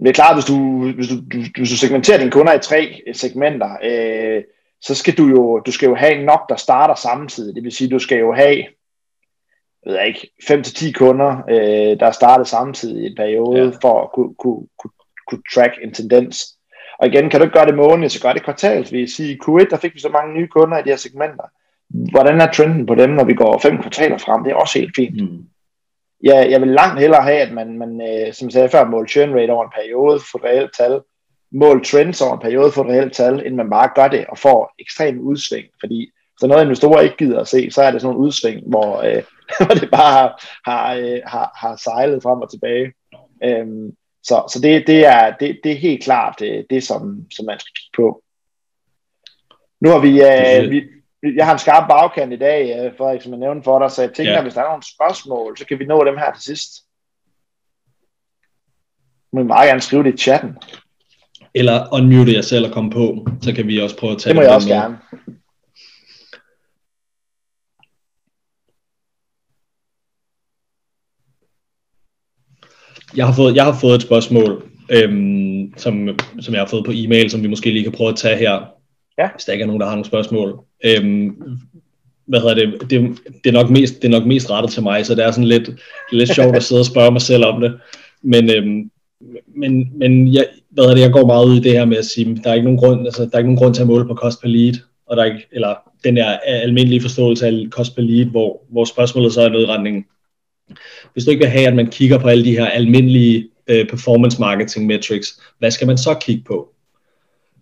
Det 0.00 0.08
er 0.08 0.12
klart, 0.12 0.36
hvis 0.36 0.44
du, 0.44 0.90
hvis 0.92 1.08
du, 1.08 1.14
du, 1.14 1.38
hvis 1.56 1.70
du 1.70 1.76
segmenterer 1.76 2.18
dine 2.18 2.30
kunder 2.30 2.54
i 2.54 2.58
tre 2.62 3.00
segmenter, 3.12 3.70
øh, 3.84 4.42
så 4.80 4.94
skal 4.94 5.14
du 5.14 5.26
jo, 5.26 5.58
du 5.66 5.72
skal 5.72 5.86
jo 5.86 5.94
have 5.94 6.24
nok, 6.24 6.48
der 6.48 6.56
starter 6.56 6.94
samtidig. 6.94 7.54
Det 7.54 7.64
vil 7.64 7.72
sige, 7.72 7.90
du 7.90 7.98
skal 7.98 8.18
jo 8.18 8.32
have 8.32 8.64
ved 9.86 9.94
jeg 9.94 10.06
ikke, 10.06 10.30
5-10 10.42 10.92
kunder, 10.92 11.42
øh, 11.50 12.00
der 12.00 12.10
startede 12.10 12.48
samtidig 12.48 13.02
i 13.02 13.06
en 13.06 13.16
periode, 13.16 13.64
ja. 13.64 13.70
for 13.82 14.02
at 14.02 14.12
kunne, 14.14 14.34
kunne, 14.38 14.66
kunne, 14.78 14.90
kunne 15.28 15.42
track 15.54 15.72
en 15.82 15.94
tendens. 15.94 16.58
Og 16.98 17.06
igen, 17.06 17.30
kan 17.30 17.40
du 17.40 17.44
ikke 17.44 17.58
gøre 17.58 17.66
det 17.66 17.76
månedligt, 17.76 18.12
så 18.12 18.22
gør 18.22 18.32
det 18.32 18.44
kvartalsvis. 18.44 19.20
I 19.20 19.38
Q1, 19.44 19.70
der 19.70 19.76
fik 19.76 19.94
vi 19.94 20.00
så 20.00 20.08
mange 20.08 20.34
nye 20.34 20.48
kunder 20.48 20.78
i 20.78 20.82
de 20.82 20.88
her 20.88 20.96
segmenter. 20.96 21.44
Hvordan 22.10 22.40
er 22.40 22.52
trenden 22.52 22.86
på 22.86 22.94
dem, 22.94 23.10
når 23.10 23.24
vi 23.24 23.34
går 23.34 23.58
fem 23.58 23.78
kvartaler 23.78 24.18
frem? 24.18 24.44
Det 24.44 24.50
er 24.50 24.56
også 24.56 24.78
helt 24.78 24.96
fint. 24.96 25.20
Mm. 25.20 25.44
Ja, 26.24 26.50
jeg 26.50 26.60
vil 26.60 26.68
langt 26.68 27.00
hellere 27.00 27.22
have, 27.22 27.40
at 27.40 27.52
man, 27.52 27.78
man 27.78 28.00
øh, 28.00 28.32
som 28.32 28.46
jeg 28.46 28.52
sagde 28.52 28.68
før, 28.68 28.84
mål 28.84 29.08
churn 29.08 29.34
rate 29.34 29.50
over 29.50 29.64
en 29.64 29.72
periode 29.76 30.20
for 30.30 30.38
et 30.38 30.44
reelt 30.44 30.70
tal, 30.78 31.00
mål 31.52 31.84
trends 31.84 32.22
over 32.22 32.34
en 32.34 32.40
periode 32.40 32.72
for 32.72 32.84
et 32.84 32.90
reelt 32.90 33.12
tal, 33.12 33.34
inden 33.38 33.56
man 33.56 33.70
bare 33.70 33.90
gør 33.94 34.08
det 34.08 34.26
og 34.28 34.38
får 34.38 34.74
ekstrem 34.78 35.20
udsving. 35.20 35.66
Fordi 35.80 36.10
så 36.40 36.46
noget 36.46 36.62
investorer 36.62 37.00
ikke 37.00 37.16
gider 37.16 37.40
at 37.40 37.48
se, 37.48 37.70
så 37.70 37.82
er 37.82 37.90
det 37.90 38.00
sådan 38.00 38.16
en 38.16 38.20
udsving, 38.20 38.62
hvor, 38.66 39.02
øh, 39.02 39.22
hvor 39.58 39.74
det 39.74 39.90
bare 39.90 40.12
har, 40.12 40.44
har, 40.64 40.94
øh, 40.94 41.20
har, 41.26 41.52
har 41.56 41.76
sejlet 41.76 42.22
frem 42.22 42.40
og 42.40 42.50
tilbage. 42.50 42.92
Øhm, 43.44 43.92
så 44.22 44.42
så 44.52 44.60
det, 44.62 44.86
det, 44.86 45.06
er, 45.06 45.36
det, 45.40 45.60
det 45.64 45.72
er 45.72 45.76
helt 45.76 46.04
klart 46.04 46.34
det, 46.38 46.58
øh, 46.58 46.64
det 46.70 46.82
som, 46.82 47.26
som 47.30 47.46
man 47.46 47.58
skal 47.60 47.72
kigge 47.74 47.96
på. 47.96 48.22
Nu 49.80 49.90
har 49.90 49.98
vi, 49.98 50.12
øh, 50.22 50.70
vi 50.70 50.82
jeg 51.36 51.46
har 51.46 51.52
en 51.52 51.58
skarp 51.58 51.88
bagkant 51.88 52.32
i 52.32 52.36
dag, 52.36 52.84
øh, 52.84 52.96
Frederik, 52.96 53.22
som 53.22 53.32
jeg 53.32 53.40
nævnte 53.40 53.64
for 53.64 53.78
dig, 53.78 53.90
så 53.90 54.02
jeg 54.02 54.12
tænker, 54.12 54.32
ja. 54.32 54.42
hvis 54.42 54.54
der 54.54 54.60
er 54.60 54.68
nogle 54.68 54.82
spørgsmål, 54.82 55.58
så 55.58 55.66
kan 55.66 55.78
vi 55.78 55.84
nå 55.84 56.04
dem 56.04 56.16
her 56.16 56.32
til 56.32 56.42
sidst. 56.42 56.70
må 59.32 59.40
I 59.40 59.44
meget 59.44 59.68
gerne 59.68 59.80
skrive 59.80 60.04
det 60.04 60.14
i 60.14 60.16
chatten. 60.16 60.56
Eller 61.54 61.88
unmute 61.92 62.34
jer 62.34 62.42
selv 62.42 62.66
og 62.66 62.72
komme 62.72 62.90
på, 62.90 63.26
så 63.42 63.52
kan 63.52 63.66
vi 63.66 63.80
også 63.80 63.96
prøve 63.96 64.12
at 64.12 64.18
tage 64.18 64.28
Det 64.28 64.36
må 64.36 64.42
det 64.42 64.46
jeg 64.46 64.52
på 64.52 64.54
også 64.54 64.68
måde. 64.68 64.80
gerne. 64.80 64.98
Jeg 73.16 73.26
har 73.26 73.34
fået, 73.34 73.56
jeg 73.56 73.64
har 73.64 73.78
fået 73.80 73.94
et 73.94 74.02
spørgsmål, 74.02 74.62
øhm, 74.90 75.72
som, 75.76 76.08
som 76.40 76.54
jeg 76.54 76.60
har 76.60 76.66
fået 76.68 76.84
på 76.84 76.92
e-mail, 76.94 77.30
som 77.30 77.42
vi 77.42 77.48
måske 77.48 77.70
lige 77.70 77.82
kan 77.82 77.92
prøve 77.92 78.10
at 78.10 78.16
tage 78.16 78.36
her, 78.36 78.60
Ja. 79.18 79.28
hvis 79.34 79.44
der 79.44 79.52
ikke 79.52 79.62
er 79.62 79.66
nogen, 79.66 79.80
der 79.80 79.86
har 79.86 79.94
nogle 79.94 80.04
spørgsmål. 80.06 80.60
Øhm, 80.84 81.36
hvad 82.26 82.40
hedder 82.40 82.54
det? 82.54 82.90
Det, 82.90 83.18
det, 83.44 83.50
er 83.50 83.52
nok 83.62 83.70
mest, 83.70 84.02
det 84.02 84.04
er 84.04 84.18
nok 84.18 84.26
mest 84.26 84.50
rettet 84.50 84.72
til 84.72 84.82
mig, 84.82 85.06
så 85.06 85.14
det 85.14 85.24
er 85.24 85.30
sådan 85.30 85.48
lidt, 85.48 85.70
lidt 86.12 86.34
sjovt 86.34 86.56
at 86.56 86.62
sidde 86.62 86.80
og 86.80 86.86
spørge 86.86 87.10
mig 87.12 87.20
selv 87.20 87.44
om 87.44 87.60
det. 87.60 87.74
Men, 88.22 88.50
øhm, 88.56 88.90
men, 89.56 89.98
men 89.98 90.34
jeg, 90.34 90.46
hvad 90.70 90.84
hedder 90.84 90.94
det, 90.96 91.02
jeg 91.02 91.12
går 91.12 91.26
meget 91.26 91.46
ud 91.46 91.56
i 91.56 91.60
det 91.60 91.72
her 91.72 91.84
med 91.84 91.96
at 91.96 92.04
sige, 92.04 92.40
der 92.44 92.50
er 92.50 92.54
ikke 92.54 92.64
nogen 92.64 92.78
grund, 92.78 93.06
altså, 93.06 93.22
der 93.22 93.30
er 93.32 93.38
ikke 93.38 93.48
nogen 93.48 93.58
grund 93.58 93.74
til 93.74 93.82
at 93.82 93.88
måle 93.88 94.08
på 94.08 94.14
cost 94.14 94.42
per 94.42 94.48
lead, 94.48 94.74
og 95.06 95.16
der 95.16 95.22
er 95.22 95.26
ikke, 95.26 95.46
eller 95.52 95.74
den 96.04 96.16
der 96.16 96.26
almindelige 96.44 97.00
forståelse 97.00 97.46
af 97.46 97.66
cost 97.70 97.94
per 97.94 98.02
lead, 98.02 98.26
hvor, 98.26 98.62
hvor 98.70 98.84
spørgsmålet 98.84 99.32
så 99.32 99.42
er 99.42 99.48
noget 99.48 99.66
i 99.66 99.70
retning, 99.70 100.06
hvis 101.12 101.24
du 101.24 101.30
ikke 101.30 101.44
vil 101.44 101.50
have, 101.50 101.66
at 101.66 101.76
man 101.76 101.86
kigger 101.86 102.18
på 102.18 102.28
alle 102.28 102.44
de 102.44 102.52
her 102.52 102.66
almindelige 102.66 103.48
øh, 103.68 103.88
performance 103.88 104.40
marketing 104.40 104.86
metrics, 104.86 105.40
hvad 105.58 105.70
skal 105.70 105.86
man 105.86 105.98
så 105.98 106.14
kigge 106.14 106.42
på? 106.46 106.74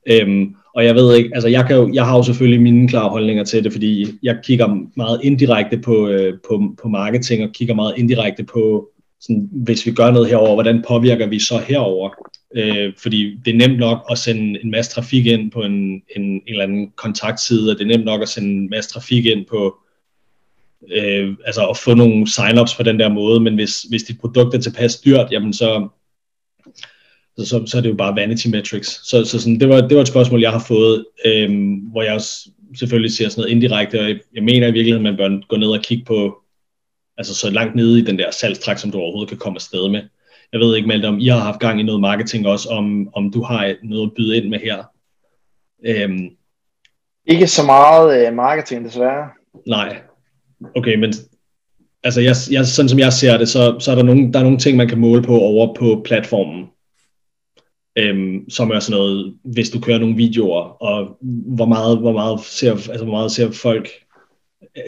Øhm, 0.06 0.54
og 0.74 0.84
jeg 0.84 0.94
ved 0.94 1.16
ikke, 1.16 1.30
altså 1.34 1.48
jeg, 1.48 1.66
kan 1.66 1.76
jo, 1.76 1.90
jeg 1.94 2.06
har 2.06 2.16
jo 2.16 2.22
selvfølgelig 2.22 2.62
mine 2.62 2.88
klare 2.88 3.08
holdninger 3.08 3.44
til 3.44 3.64
det, 3.64 3.72
fordi 3.72 4.18
jeg 4.22 4.36
kigger 4.44 4.86
meget 4.96 5.20
indirekte 5.22 5.78
på, 5.78 6.08
øh, 6.08 6.38
på, 6.48 6.74
på 6.82 6.88
marketing, 6.88 7.44
og 7.44 7.50
kigger 7.52 7.74
meget 7.74 7.94
indirekte 7.96 8.44
på, 8.44 8.88
sådan, 9.20 9.48
hvis 9.52 9.86
vi 9.86 9.92
gør 9.92 10.10
noget 10.10 10.28
herover, 10.28 10.54
hvordan 10.54 10.84
påvirker 10.88 11.26
vi 11.26 11.38
så 11.38 11.58
herover? 11.58 12.10
Øh, 12.56 12.92
fordi 13.02 13.38
det 13.44 13.54
er 13.54 13.68
nemt 13.68 13.78
nok 13.78 13.98
at 14.10 14.18
sende 14.18 14.64
en 14.64 14.70
masse 14.70 14.90
trafik 14.90 15.26
ind 15.26 15.50
på 15.50 15.60
en, 15.60 16.02
en, 16.16 16.22
en 16.22 16.42
eller 16.46 16.62
anden 16.62 16.90
kontaktside, 16.96 17.70
og 17.70 17.78
det 17.78 17.84
er 17.84 17.96
nemt 17.96 18.04
nok 18.04 18.22
at 18.22 18.28
sende 18.28 18.48
en 18.48 18.70
masse 18.70 18.90
trafik 18.90 19.26
ind 19.26 19.46
på, 19.46 19.76
øh, 20.92 21.36
altså 21.46 21.68
at 21.68 21.76
få 21.76 21.94
nogle 21.94 22.26
sign-ups 22.30 22.76
på 22.76 22.82
den 22.82 23.00
der 23.00 23.08
måde, 23.08 23.40
men 23.40 23.54
hvis, 23.54 23.82
hvis 23.82 24.02
dit 24.02 24.20
produkt 24.20 24.54
er 24.54 24.60
tilpas 24.60 25.00
dyrt, 25.00 25.32
jamen 25.32 25.52
så, 25.52 25.88
så, 27.38 27.62
så 27.66 27.76
er 27.78 27.82
det 27.82 27.88
jo 27.90 27.94
bare 27.94 28.16
vanity 28.16 28.48
metrics. 28.48 29.08
Så, 29.08 29.24
så 29.24 29.40
sådan, 29.40 29.60
det, 29.60 29.68
var, 29.68 29.80
det 29.80 29.96
var 29.96 30.02
et 30.02 30.08
spørgsmål, 30.08 30.40
jeg 30.40 30.52
har 30.52 30.64
fået, 30.68 31.06
øh, 31.24 31.50
hvor 31.92 32.02
jeg 32.02 32.14
også 32.14 32.50
selvfølgelig 32.78 33.12
ser 33.12 33.28
sådan 33.28 33.40
noget 33.40 33.52
indirekte, 33.54 34.00
og 34.00 34.08
jeg, 34.08 34.18
jeg 34.34 34.42
mener 34.42 34.66
i 34.66 34.72
virkeligheden, 34.72 35.06
at 35.06 35.12
man 35.12 35.40
bør 35.40 35.46
gå 35.48 35.56
ned 35.56 35.68
og 35.68 35.82
kigge 35.82 36.04
på, 36.04 36.42
altså 37.18 37.34
så 37.34 37.50
langt 37.50 37.74
nede 37.74 37.98
i 37.98 38.04
den 38.04 38.18
der 38.18 38.30
salgstræk, 38.30 38.78
som 38.78 38.90
du 38.90 38.98
overhovedet 38.98 39.28
kan 39.28 39.38
komme 39.38 39.56
afsted 39.56 39.88
med. 39.88 40.02
Jeg 40.52 40.60
ved 40.60 40.76
ikke, 40.76 40.88
Malte, 40.88 41.06
om 41.06 41.18
I 41.18 41.26
har 41.28 41.38
haft 41.38 41.60
gang 41.60 41.80
i 41.80 41.82
noget 41.82 42.00
marketing 42.00 42.46
også, 42.46 42.68
om, 42.68 43.08
om 43.14 43.32
du 43.32 43.42
har 43.42 43.74
noget 43.82 44.06
at 44.06 44.12
byde 44.16 44.36
ind 44.36 44.48
med 44.48 44.58
her. 44.58 44.84
Øhm, 45.86 46.28
Ikke 47.26 47.46
så 47.46 47.62
meget 47.62 48.26
øh, 48.26 48.34
marketing 48.34 48.84
desværre. 48.84 49.28
nej, 49.66 50.00
okay, 50.74 50.94
men 50.94 51.12
altså 52.02 52.20
jeg, 52.20 52.34
jeg, 52.50 52.66
sådan 52.66 52.88
som 52.88 52.98
jeg 52.98 53.12
ser 53.12 53.38
det, 53.38 53.48
så, 53.48 53.76
så 53.80 53.90
er 53.90 53.94
der 53.94 54.02
nogle, 54.02 54.32
der 54.32 54.38
er 54.38 54.42
nogle 54.42 54.58
ting, 54.58 54.76
man 54.76 54.88
kan 54.88 54.98
måle 54.98 55.22
på 55.22 55.38
over 55.38 55.74
på 55.74 56.02
platformen. 56.04 56.64
Øhm, 57.98 58.50
som 58.50 58.70
er 58.70 58.80
sådan 58.80 58.98
noget, 58.98 59.34
hvis 59.44 59.70
du 59.70 59.80
kører 59.80 59.98
nogle 59.98 60.16
videoer, 60.16 60.62
og 60.62 61.18
hvor 61.56 61.66
meget, 61.66 61.98
hvor 61.98 62.12
meget 62.12 62.40
ser, 62.40 62.72
altså 62.72 63.04
hvor 63.04 63.12
meget 63.12 63.32
ser 63.32 63.50
folk, 63.50 63.88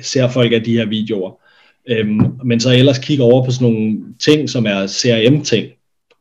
ser 0.03 0.29
folk 0.29 0.53
af 0.53 0.65
de 0.65 0.77
her 0.77 0.87
videoer. 0.87 1.41
Øhm, 1.89 2.21
men 2.45 2.61
så 2.61 2.71
ellers 2.71 2.99
kigge 2.99 3.25
over 3.25 3.45
på 3.45 3.51
sådan 3.51 3.73
nogle 3.73 3.99
ting, 4.19 4.51
som 4.51 4.67
er 4.67 4.87
CRM-ting. 4.87 5.73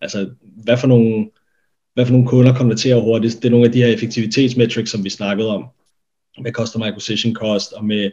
Altså, 0.01 0.29
hvad 0.63 0.77
for 0.77 0.87
nogle, 0.87 1.29
hvad 1.93 2.05
for 2.05 2.13
nogle 2.13 2.27
kunder 2.27 2.53
konverterer 2.53 2.99
hurtigst? 2.99 3.37
Det 3.37 3.45
er 3.45 3.51
nogle 3.51 3.65
af 3.65 3.71
de 3.71 3.81
her 3.81 3.87
effektivitetsmetrics, 3.87 4.91
som 4.91 5.03
vi 5.03 5.09
snakkede 5.09 5.49
om, 5.49 5.65
med 6.41 6.51
customer 6.51 6.85
acquisition 6.85 7.33
cost, 7.33 7.73
og 7.73 7.85
med 7.85 8.11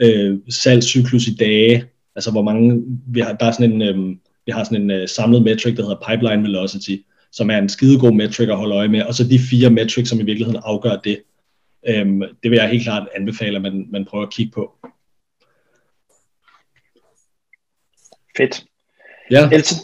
øh, 0.00 0.38
salgscyklus 0.50 1.26
i 1.26 1.34
dage. 1.34 1.84
Altså, 2.16 2.30
hvor 2.30 2.42
mange, 2.42 2.82
vi 3.06 3.20
har, 3.20 3.32
der 3.32 3.46
er 3.46 3.52
sådan 3.52 3.72
en, 3.72 3.82
øh, 3.82 4.16
vi 4.46 4.52
har 4.52 4.64
sådan 4.64 4.82
en 4.82 4.90
øh, 4.90 5.08
samlet 5.08 5.42
metric, 5.42 5.76
der 5.76 5.82
hedder 5.82 6.08
pipeline 6.08 6.42
velocity, 6.42 6.96
som 7.32 7.50
er 7.50 7.58
en 7.58 7.68
skidegod 7.68 8.12
metric 8.12 8.48
at 8.48 8.56
holde 8.56 8.74
øje 8.74 8.88
med, 8.88 9.02
og 9.02 9.14
så 9.14 9.24
de 9.24 9.38
fire 9.50 9.70
metrics, 9.70 10.10
som 10.10 10.20
i 10.20 10.24
virkeligheden 10.24 10.62
afgør 10.64 10.96
det. 10.96 11.22
Øhm, 11.88 12.22
det 12.42 12.50
vil 12.50 12.56
jeg 12.56 12.68
helt 12.68 12.82
klart 12.82 13.08
anbefale, 13.16 13.56
at 13.56 13.62
man, 13.62 13.86
man 13.90 14.04
prøver 14.04 14.24
at 14.26 14.32
kigge 14.32 14.52
på. 14.52 14.72
Fedt. 18.36 18.64
Ja, 19.30 19.44
Ellers, 19.44 19.74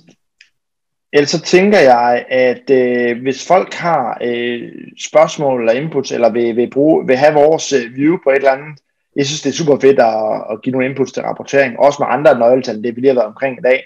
ellers 1.12 1.30
så 1.30 1.40
tænker 1.40 1.78
jeg, 1.78 2.24
at 2.28 2.70
øh, 2.70 3.22
hvis 3.22 3.46
folk 3.46 3.74
har 3.74 4.18
øh, 4.24 4.72
spørgsmål 5.08 5.60
eller 5.60 5.82
inputs, 5.82 6.12
eller 6.12 6.30
vil, 6.30 6.56
vil, 6.56 6.70
bruge, 6.70 7.06
vil 7.06 7.16
have 7.16 7.34
vores 7.34 7.72
øh, 7.72 7.96
view 7.96 8.18
på 8.24 8.30
et 8.30 8.36
eller 8.36 8.50
andet, 8.50 8.80
jeg 9.16 9.26
synes, 9.26 9.42
det 9.42 9.50
er 9.50 9.54
super 9.54 9.78
fedt 9.80 9.98
at, 9.98 10.44
at 10.52 10.62
give 10.62 10.72
nogle 10.72 10.86
inputs 10.86 11.12
til 11.12 11.22
rapportering, 11.22 11.78
også 11.78 11.96
med 12.02 12.06
andre 12.10 12.38
nøgletal, 12.38 12.82
det 12.82 12.96
vi 12.96 13.00
lige 13.00 13.08
har 13.08 13.14
været 13.14 13.26
omkring 13.26 13.58
i 13.58 13.62
dag, 13.62 13.84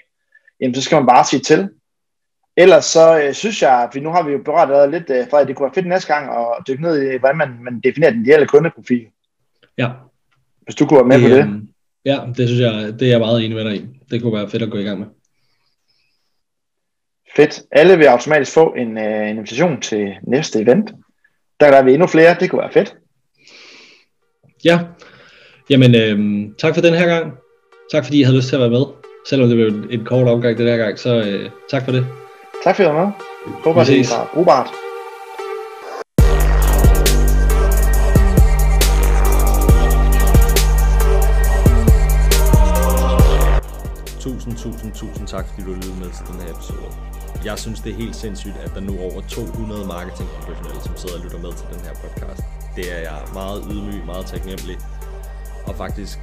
jamen 0.61 0.75
så 0.75 0.81
skal 0.81 0.95
man 0.95 1.07
bare 1.07 1.25
sige 1.25 1.39
til. 1.39 1.69
Ellers 2.57 2.85
så 2.85 3.21
øh, 3.21 3.33
synes 3.33 3.61
jeg, 3.61 3.83
at 3.83 3.89
vi 3.95 3.99
nu 3.99 4.09
har 4.09 4.23
vi 4.23 4.31
jo 4.31 4.41
berørt 4.45 4.91
lidt, 4.91 5.09
øh, 5.09 5.29
for 5.29 5.37
at 5.37 5.47
det 5.47 5.55
kunne 5.55 5.65
være 5.65 5.73
fedt 5.73 5.87
næste 5.87 6.13
gang 6.13 6.29
at 6.29 6.67
dykke 6.67 6.83
ned 6.83 7.01
i, 7.01 7.17
hvordan 7.17 7.37
man, 7.37 7.49
man 7.63 7.79
definerer 7.83 8.11
den 8.11 8.21
ideelle 8.21 8.47
kundeprofil. 8.47 9.05
ja. 9.77 9.89
Hvis 10.63 10.75
du 10.75 10.85
kunne 10.85 10.97
være 10.97 11.19
med 11.19 11.29
på 11.29 11.35
det. 11.35 11.43
øhm, 11.43 11.69
Ja, 12.05 12.19
det 12.37 12.47
synes 12.47 12.61
jeg, 12.61 12.99
det 12.99 13.01
er 13.01 13.09
jeg 13.09 13.19
meget 13.19 13.45
enig 13.45 13.55
med 13.57 13.65
dig 13.65 13.75
i. 13.75 13.85
Det 14.11 14.21
kunne 14.21 14.33
være 14.33 14.49
fedt 14.49 14.63
at 14.63 14.71
gå 14.71 14.77
i 14.77 14.83
gang 14.83 14.99
med. 14.99 15.07
Fedt. 17.35 17.61
Alle 17.71 17.97
vil 17.97 18.05
automatisk 18.05 18.53
få 18.53 18.73
en, 18.73 18.97
øh, 18.97 19.29
en 19.29 19.37
invitation 19.37 19.81
til 19.81 20.13
næste 20.27 20.59
event. 20.59 20.91
Der 21.59 21.65
er 21.65 21.83
vi 21.83 21.93
endnu 21.93 22.07
flere, 22.07 22.35
det 22.39 22.49
kunne 22.49 22.61
være 22.61 22.71
fedt. 22.71 22.95
Ja, 24.65 24.79
jamen 25.69 25.95
øhm, 25.95 26.53
tak 26.57 26.73
for 26.73 26.81
den 26.81 26.93
her 26.93 27.07
gang. 27.07 27.33
Tak 27.91 28.05
fordi 28.05 28.19
I 28.19 28.23
havde 28.23 28.37
lyst 28.37 28.47
til 28.47 28.55
at 28.55 28.61
være 28.61 28.69
med. 28.69 28.85
Selvom 29.29 29.49
det 29.49 29.57
blev 29.57 29.67
en, 29.67 29.87
en 29.89 30.05
kort 30.05 30.27
omgang 30.27 30.57
den 30.57 30.67
her 30.67 30.77
gang, 30.77 30.99
så 30.99 31.15
øh, 31.15 31.49
tak 31.69 31.85
for 31.85 31.91
det. 31.91 32.07
Tak 32.63 32.75
for 32.75 32.83
at 32.83 32.89
I 32.89 32.93
var 32.93 33.05
med. 33.05 33.11
Håber, 33.63 33.85
Vi 33.85 33.97
det 33.97 34.09
var 34.11 34.29
brugbart. 34.33 34.67
Tusind, 44.19 44.57
tusind, 44.57 44.91
tusind 44.93 45.27
tak, 45.27 45.45
fordi 45.49 45.61
du 45.67 45.73
lyttede 45.73 45.99
med 46.03 46.09
til 46.17 46.25
den 46.31 46.41
her 46.41 46.51
episode. 46.55 46.89
Jeg 47.45 47.59
synes, 47.59 47.79
det 47.79 47.91
er 47.91 47.95
helt 47.95 48.15
sindssygt, 48.15 48.57
at 48.65 48.71
der 48.75 48.81
nu 48.81 48.93
er 48.97 49.01
over 49.01 49.21
200 49.29 49.87
marketingprofessionelle, 49.87 50.81
som 50.81 50.93
sidder 50.97 51.15
og 51.17 51.23
lytter 51.23 51.39
med 51.45 51.51
til 51.59 51.65
den 51.73 51.81
her 51.87 51.93
podcast. 52.03 52.41
Det 52.75 52.85
er 52.95 53.01
jeg 53.09 53.19
meget 53.33 53.59
ydmyg, 53.71 54.05
meget 54.05 54.25
taknemmelig 54.25 54.77
og 55.67 55.75
faktisk 55.75 56.19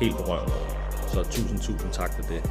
helt 0.00 0.16
berørt 0.16 0.48
over. 0.48 0.82
Så 1.08 1.22
tusind, 1.24 1.60
tusind 1.60 1.92
tak 1.92 2.14
for 2.14 2.22
det. 2.22 2.50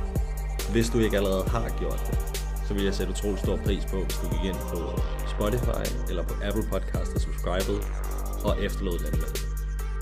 Hvis 0.72 0.90
du 0.90 1.00
ikke 1.00 1.18
allerede 1.18 1.44
har 1.50 1.70
gjort 1.80 2.04
det, 2.08 2.20
så 2.68 2.74
vil 2.74 2.84
jeg 2.84 2.94
sætte 2.94 3.14
utrolig 3.14 3.40
stor 3.40 3.58
pris 3.66 3.86
på, 3.86 3.98
hvis 4.04 4.18
du 4.18 4.30
gik 4.30 4.44
ind 4.50 4.60
på 4.74 4.80
Spotify 5.28 5.86
eller 6.10 6.24
på 6.24 6.34
Apple 6.44 6.64
Podcast 6.72 7.12
og 7.16 7.22
subscribede 7.22 7.82
og 8.44 8.64
efterlod 8.64 9.00
den 9.00 9.20
med. 9.20 9.32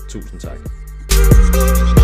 Tusind 0.08 0.40
tak. 0.40 1.99